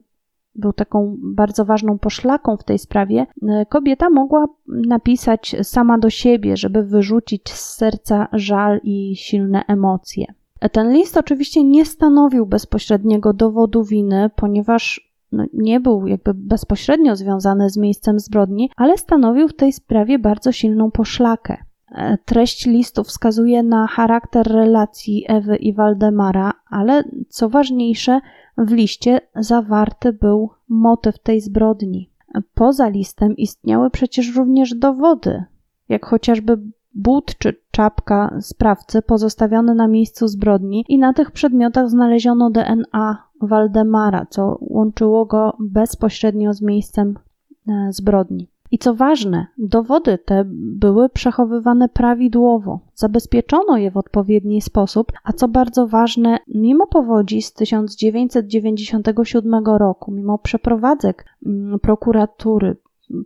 [0.54, 3.26] był taką bardzo ważną poszlaką w tej sprawie,
[3.68, 10.26] kobieta mogła napisać sama do siebie, żeby wyrzucić z serca żal i silne emocje.
[10.72, 17.70] Ten list oczywiście nie stanowił bezpośredniego dowodu winy, ponieważ no, nie był jakby bezpośrednio związany
[17.70, 21.56] z miejscem zbrodni, ale stanowił w tej sprawie bardzo silną poszlakę.
[21.92, 28.20] E, treść listu wskazuje na charakter relacji Ewy i Waldemara, ale co ważniejsze,
[28.58, 32.10] w liście zawarty był motyw tej zbrodni.
[32.54, 35.44] Poza listem istniały przecież również dowody,
[35.88, 36.58] jak chociażby
[36.96, 44.26] but czy czapka sprawcy pozostawione na miejscu zbrodni i na tych przedmiotach znaleziono DNA Waldemara,
[44.30, 47.14] co łączyło go bezpośrednio z miejscem
[47.68, 48.48] e, zbrodni.
[48.70, 55.48] I co ważne, dowody te były przechowywane prawidłowo, zabezpieczono je w odpowiedni sposób, a co
[55.48, 62.76] bardzo ważne, mimo powodzi z 1997 roku, mimo przeprowadzek mm, prokuratury,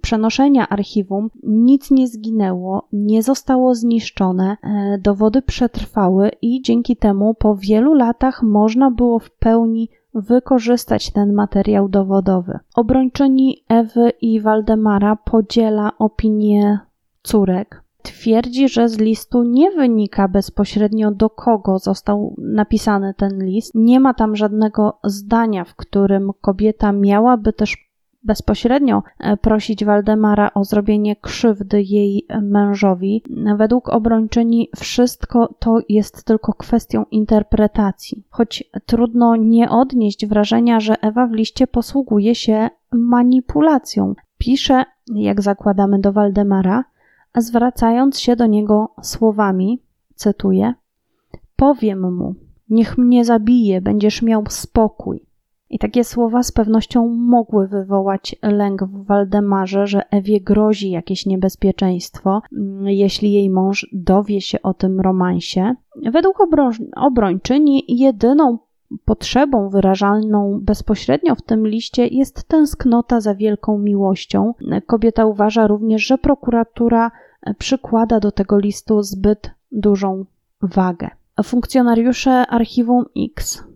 [0.03, 7.57] przenoszenia archiwum, nic nie zginęło, nie zostało zniszczone, e, dowody przetrwały i dzięki temu po
[7.57, 12.59] wielu latach można było w pełni wykorzystać ten materiał dowodowy.
[12.75, 16.79] Obrończyni Ewy i Waldemara podziela opinię
[17.23, 17.83] córek.
[18.03, 23.75] Twierdzi, że z listu nie wynika bezpośrednio do kogo został napisany ten list.
[23.75, 27.90] Nie ma tam żadnego zdania, w którym kobieta miałaby też
[28.23, 33.23] bezpośrednio e, prosić Waldemara o zrobienie krzywdy jej mężowi.
[33.57, 41.27] Według obrończyni wszystko to jest tylko kwestią interpretacji, choć trudno nie odnieść wrażenia, że Ewa
[41.27, 44.15] w liście posługuje się manipulacją.
[44.39, 46.85] Pisze, jak zakładamy do Waldemara,
[47.37, 49.83] zwracając się do niego słowami,
[50.15, 50.75] cytuję:
[51.57, 52.35] Powiem mu,
[52.71, 55.30] niech mnie zabije, będziesz miał spokój.
[55.71, 62.43] I takie słowa z pewnością mogły wywołać lęk w Waldemarze, że Ewie grozi jakieś niebezpieczeństwo,
[62.53, 65.75] mm, jeśli jej mąż dowie się o tym romansie.
[66.13, 66.39] Według
[66.97, 68.59] obrończyni jedyną
[69.05, 74.55] potrzebą wyrażaną bezpośrednio w tym liście jest tęsknota za wielką miłością.
[74.87, 77.11] Kobieta uważa również, że prokuratura
[77.59, 80.25] przykłada do tego listu zbyt dużą
[80.63, 81.09] wagę.
[81.45, 83.70] Funkcjonariusze archiwum X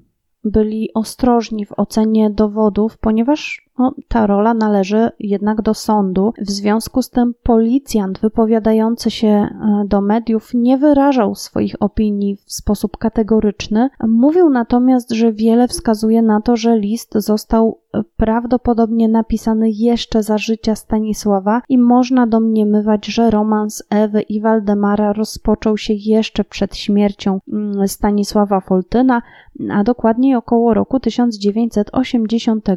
[0.44, 6.32] byli ostrożni w ocenie dowodów, ponieważ no, ta rola należy jednak do sądu.
[6.38, 9.48] W związku z tym policjant wypowiadający się e,
[9.86, 13.88] do mediów nie wyrażał swoich opinii w sposób kategoryczny.
[14.08, 20.38] Mówił natomiast, że wiele wskazuje na to, że list został e, prawdopodobnie napisany jeszcze za
[20.38, 27.38] życia Stanisława i można domniemywać, że romans Ewy i Waldemara rozpoczął się jeszcze przed śmiercią
[27.52, 29.22] mm, Stanisława Foltyna,
[29.70, 32.68] a dokładniej około roku 1980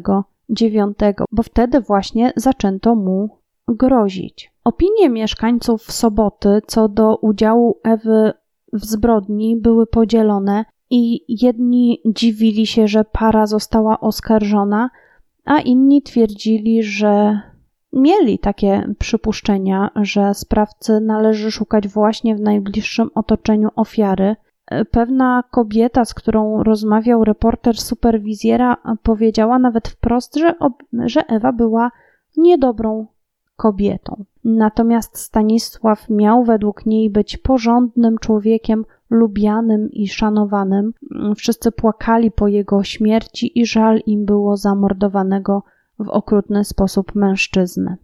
[0.50, 3.38] dziewiątego, bo wtedy właśnie zaczęto mu
[3.68, 4.52] grozić.
[4.64, 8.32] Opinie mieszkańców Soboty co do udziału Ewy
[8.72, 14.90] w zbrodni były podzielone i jedni dziwili się, że para została oskarżona,
[15.44, 17.40] a inni twierdzili, że
[17.92, 24.36] mieli takie przypuszczenia, że sprawcy należy szukać właśnie w najbliższym otoczeniu ofiary–
[24.90, 30.54] Pewna kobieta, z którą rozmawiał reporter superwizjera, powiedziała nawet wprost, że,
[30.92, 31.90] że Ewa była
[32.36, 33.06] niedobrą
[33.56, 34.24] kobietą.
[34.44, 40.92] Natomiast Stanisław miał według niej być porządnym człowiekiem, lubianym i szanowanym.
[41.36, 45.62] Wszyscy płakali po jego śmierci i żal im było zamordowanego
[45.98, 47.96] w okrutny sposób mężczyzny.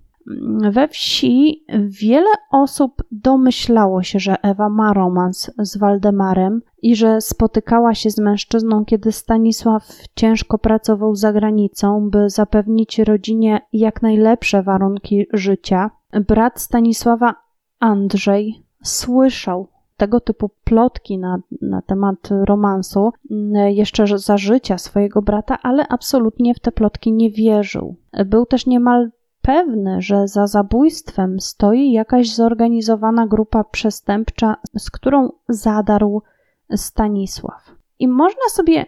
[0.70, 7.95] We wsi wiele osób domyślało się, że Ewa ma romans z Waldemarem i że spotykała
[7.95, 15.27] się z mężczyzną, kiedy Stanisław ciężko pracował za granicą, by zapewnić rodzinie jak najlepsze warunki
[15.33, 15.91] życia.
[16.29, 17.35] Brat Stanisława,
[17.81, 23.12] Andrzej, słyszał tego typu plotki na, na temat romansu
[23.68, 27.97] jeszcze za życia swojego brata, ale absolutnie w te plotki nie wierzył.
[28.27, 29.11] Był też niemal
[29.45, 36.22] pewny, że za zabójstwem stoi jakaś zorganizowana grupa przestępcza, z którą zadarł
[36.76, 37.70] Stanisław.
[37.99, 38.86] I można sobie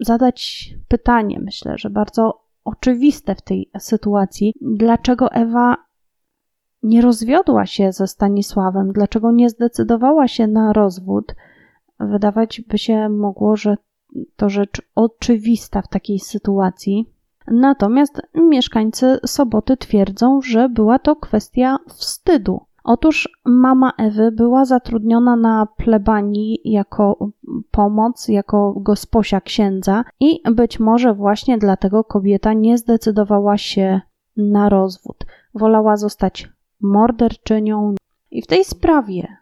[0.00, 5.76] zadać pytanie, myślę, że bardzo oczywiste w tej sytuacji, dlaczego Ewa
[6.82, 11.34] nie rozwiodła się ze Stanisławem, dlaczego nie zdecydowała się na rozwód.
[12.00, 13.76] Wydawać by się mogło, że
[14.36, 17.13] to rzecz oczywista w takiej sytuacji.
[17.46, 22.60] Natomiast mieszkańcy Soboty twierdzą, że była to kwestia wstydu.
[22.84, 27.30] Otóż mama Ewy była zatrudniona na plebanii jako
[27.70, 34.00] pomoc, jako gosposia księdza i być może właśnie dlatego kobieta nie zdecydowała się
[34.36, 35.26] na rozwód.
[35.54, 36.48] Wolała zostać
[36.80, 37.94] morderczynią.
[38.30, 39.36] I w tej sprawie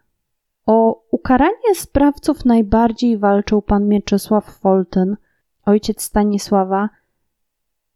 [0.66, 5.16] o ukaranie sprawców najbardziej walczył pan Mieczysław Foltyn,
[5.66, 6.88] ojciec Stanisława,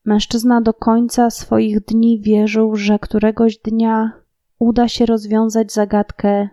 [0.07, 4.13] Mężczyzna do końca swoich dni wierzył, że któregoś dnia
[4.59, 6.49] uda się rozwiązać zagadkę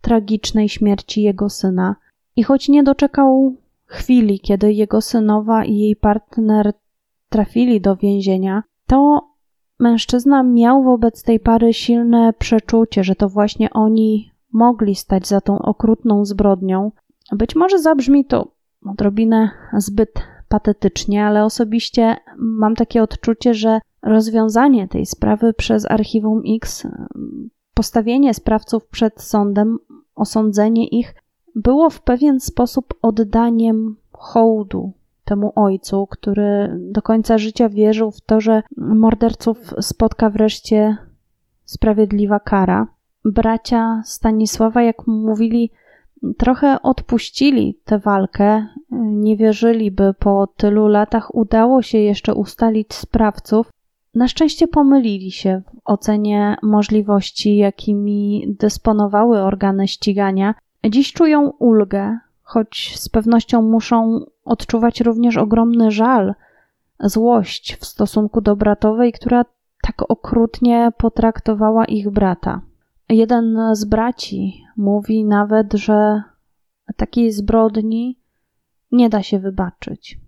[0.00, 1.96] tragicznej śmierci jego syna.
[2.36, 6.72] I choć nie doczekał chwili, kiedy jego synowa i jej partner
[7.28, 9.28] trafili do więzienia, to
[9.78, 15.58] mężczyzna miał wobec tej pary silne przeczucie, że to właśnie oni mogli stać za tą
[15.58, 16.92] okrutną zbrodnią.
[17.32, 18.52] Być może zabrzmi to
[18.86, 26.86] odrobinę zbyt patetycznie, ale osobiście mam takie odczucie, że rozwiązanie tej sprawy przez archiwum X,
[27.74, 29.78] postawienie sprawców przed sądem,
[30.14, 31.14] osądzenie ich,
[31.54, 34.92] było w pewien sposób oddaniem hołdu
[35.24, 40.96] temu ojcu, który do końca życia wierzył w to, że morderców spotka wreszcie
[41.64, 42.86] sprawiedliwa kara.
[43.24, 45.70] Bracia Stanisława, jak mówili,
[46.38, 48.66] trochę odpuścili tę walkę,
[49.00, 53.70] nie wierzyli, by po tylu latach udało się jeszcze ustalić sprawców.
[54.14, 60.54] Na szczęście pomylili się w ocenie możliwości, jakimi dysponowały organy ścigania.
[60.90, 66.34] Dziś czują ulgę, choć z pewnością muszą odczuwać również ogromny żal,
[67.00, 69.44] złość w stosunku do bratowej, która
[69.82, 72.60] tak okrutnie potraktowała ich brata.
[73.12, 76.22] Jeden z braci mówi nawet, że
[76.96, 78.18] takiej zbrodni
[78.92, 80.18] nie da się wybaczyć.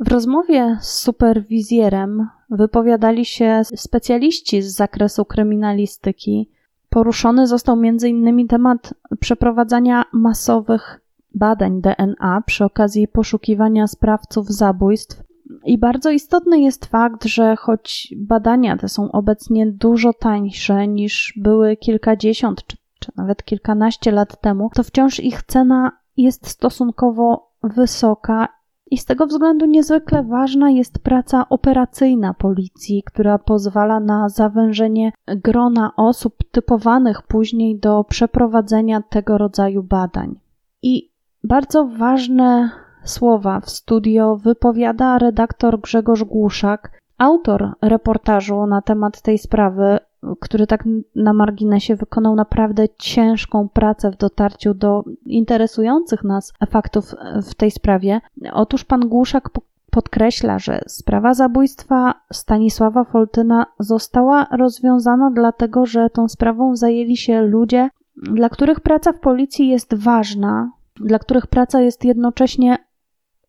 [0.00, 6.50] W rozmowie z superwizjerem wypowiadali się specjaliści z zakresu kryminalistyki.
[6.88, 8.48] Poruszony został m.in.
[8.48, 11.00] temat przeprowadzania masowych
[11.34, 15.27] badań DNA przy okazji poszukiwania sprawców zabójstw.
[15.64, 21.76] I bardzo istotny jest fakt, że choć badania te są obecnie dużo tańsze niż były
[21.76, 28.48] kilkadziesiąt czy, czy nawet kilkanaście lat temu, to wciąż ich cena jest stosunkowo wysoka
[28.90, 35.92] i z tego względu niezwykle ważna jest praca operacyjna policji, która pozwala na zawężenie grona
[35.96, 40.34] osób typowanych później do przeprowadzenia tego rodzaju badań.
[40.82, 41.10] I
[41.44, 42.70] bardzo ważne
[43.04, 49.98] słowa w studio wypowiada redaktor Grzegorz Głuszak, autor reportażu na temat tej sprawy,
[50.40, 50.84] który tak
[51.16, 58.20] na marginesie wykonał naprawdę ciężką pracę w dotarciu do interesujących nas faktów w tej sprawie.
[58.52, 59.50] Otóż pan Głuszak
[59.90, 67.90] podkreśla, że sprawa zabójstwa Stanisława Foltyna została rozwiązana dlatego, że tą sprawą zajęli się ludzie,
[68.16, 72.78] dla których praca w policji jest ważna, dla których praca jest jednocześnie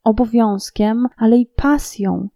[0.04, 2.30] obowiązkiem, ale i pasją.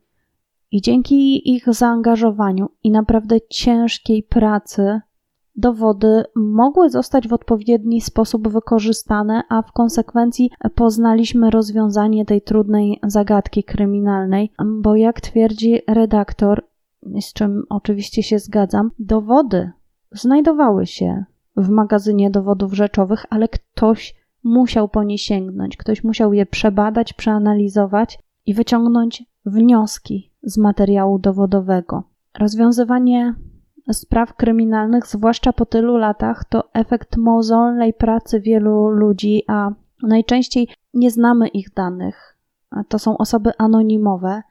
[0.71, 5.01] I dzięki ich zaangażowaniu i naprawdę ciężkiej pracy
[5.55, 13.63] dowody mogły zostać w odpowiedni sposób wykorzystane, a w konsekwencji poznaliśmy rozwiązanie tej trudnej zagadki
[13.63, 16.67] kryminalnej, bo jak twierdzi redaktor,
[17.21, 19.71] z czym oczywiście się zgadzam, dowody
[20.11, 21.25] znajdowały się
[21.57, 28.19] w magazynie dowodów rzeczowych, ale ktoś musiał po nie sięgnąć, ktoś musiał je przebadać, przeanalizować
[28.45, 32.03] i wyciągnąć wnioski z materiału dowodowego.
[32.39, 33.35] Rozwiązywanie
[33.91, 39.71] spraw kryminalnych, zwłaszcza po tylu latach, to efekt mozolnej pracy wielu ludzi, a
[40.03, 42.37] najczęściej nie znamy ich danych.
[42.87, 44.41] To są osoby anonimowe,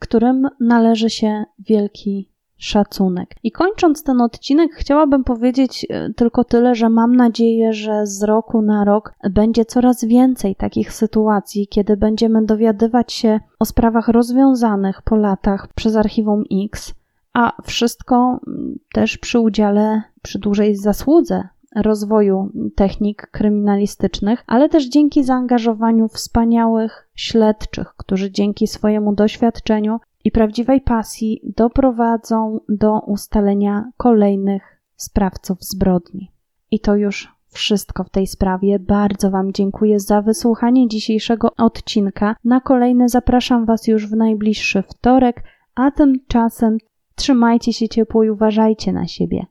[0.00, 2.28] którym należy się wielki
[2.58, 3.34] szacunek.
[3.42, 8.62] I kończąc ten odcinek, chciałabym powiedzieć e, tylko tyle, że mam nadzieję, że z roku
[8.62, 15.16] na rok będzie coraz więcej takich sytuacji, kiedy będziemy dowiadywać się o sprawach rozwiązanych po
[15.16, 16.94] latach przez Archiwum X,
[17.32, 25.24] a wszystko mm, też przy udziale, przy dużej zasłudze rozwoju technik kryminalistycznych, ale też dzięki
[25.24, 35.58] zaangażowaniu wspaniałych śledczych, którzy dzięki swojemu doświadczeniu i prawdziwej pasji doprowadzą do ustalenia kolejnych sprawców
[35.64, 36.32] zbrodni.
[36.70, 38.78] I to już wszystko w tej sprawie.
[38.78, 42.36] Bardzo Wam dziękuję za wysłuchanie dzisiejszego odcinka.
[42.44, 45.42] Na kolejny zapraszam Was już w najbliższy wtorek,
[45.74, 46.78] a tymczasem
[47.14, 49.46] trzymajcie się ciepło i uważajcie na siebie.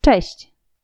[0.00, 0.59] Cześć!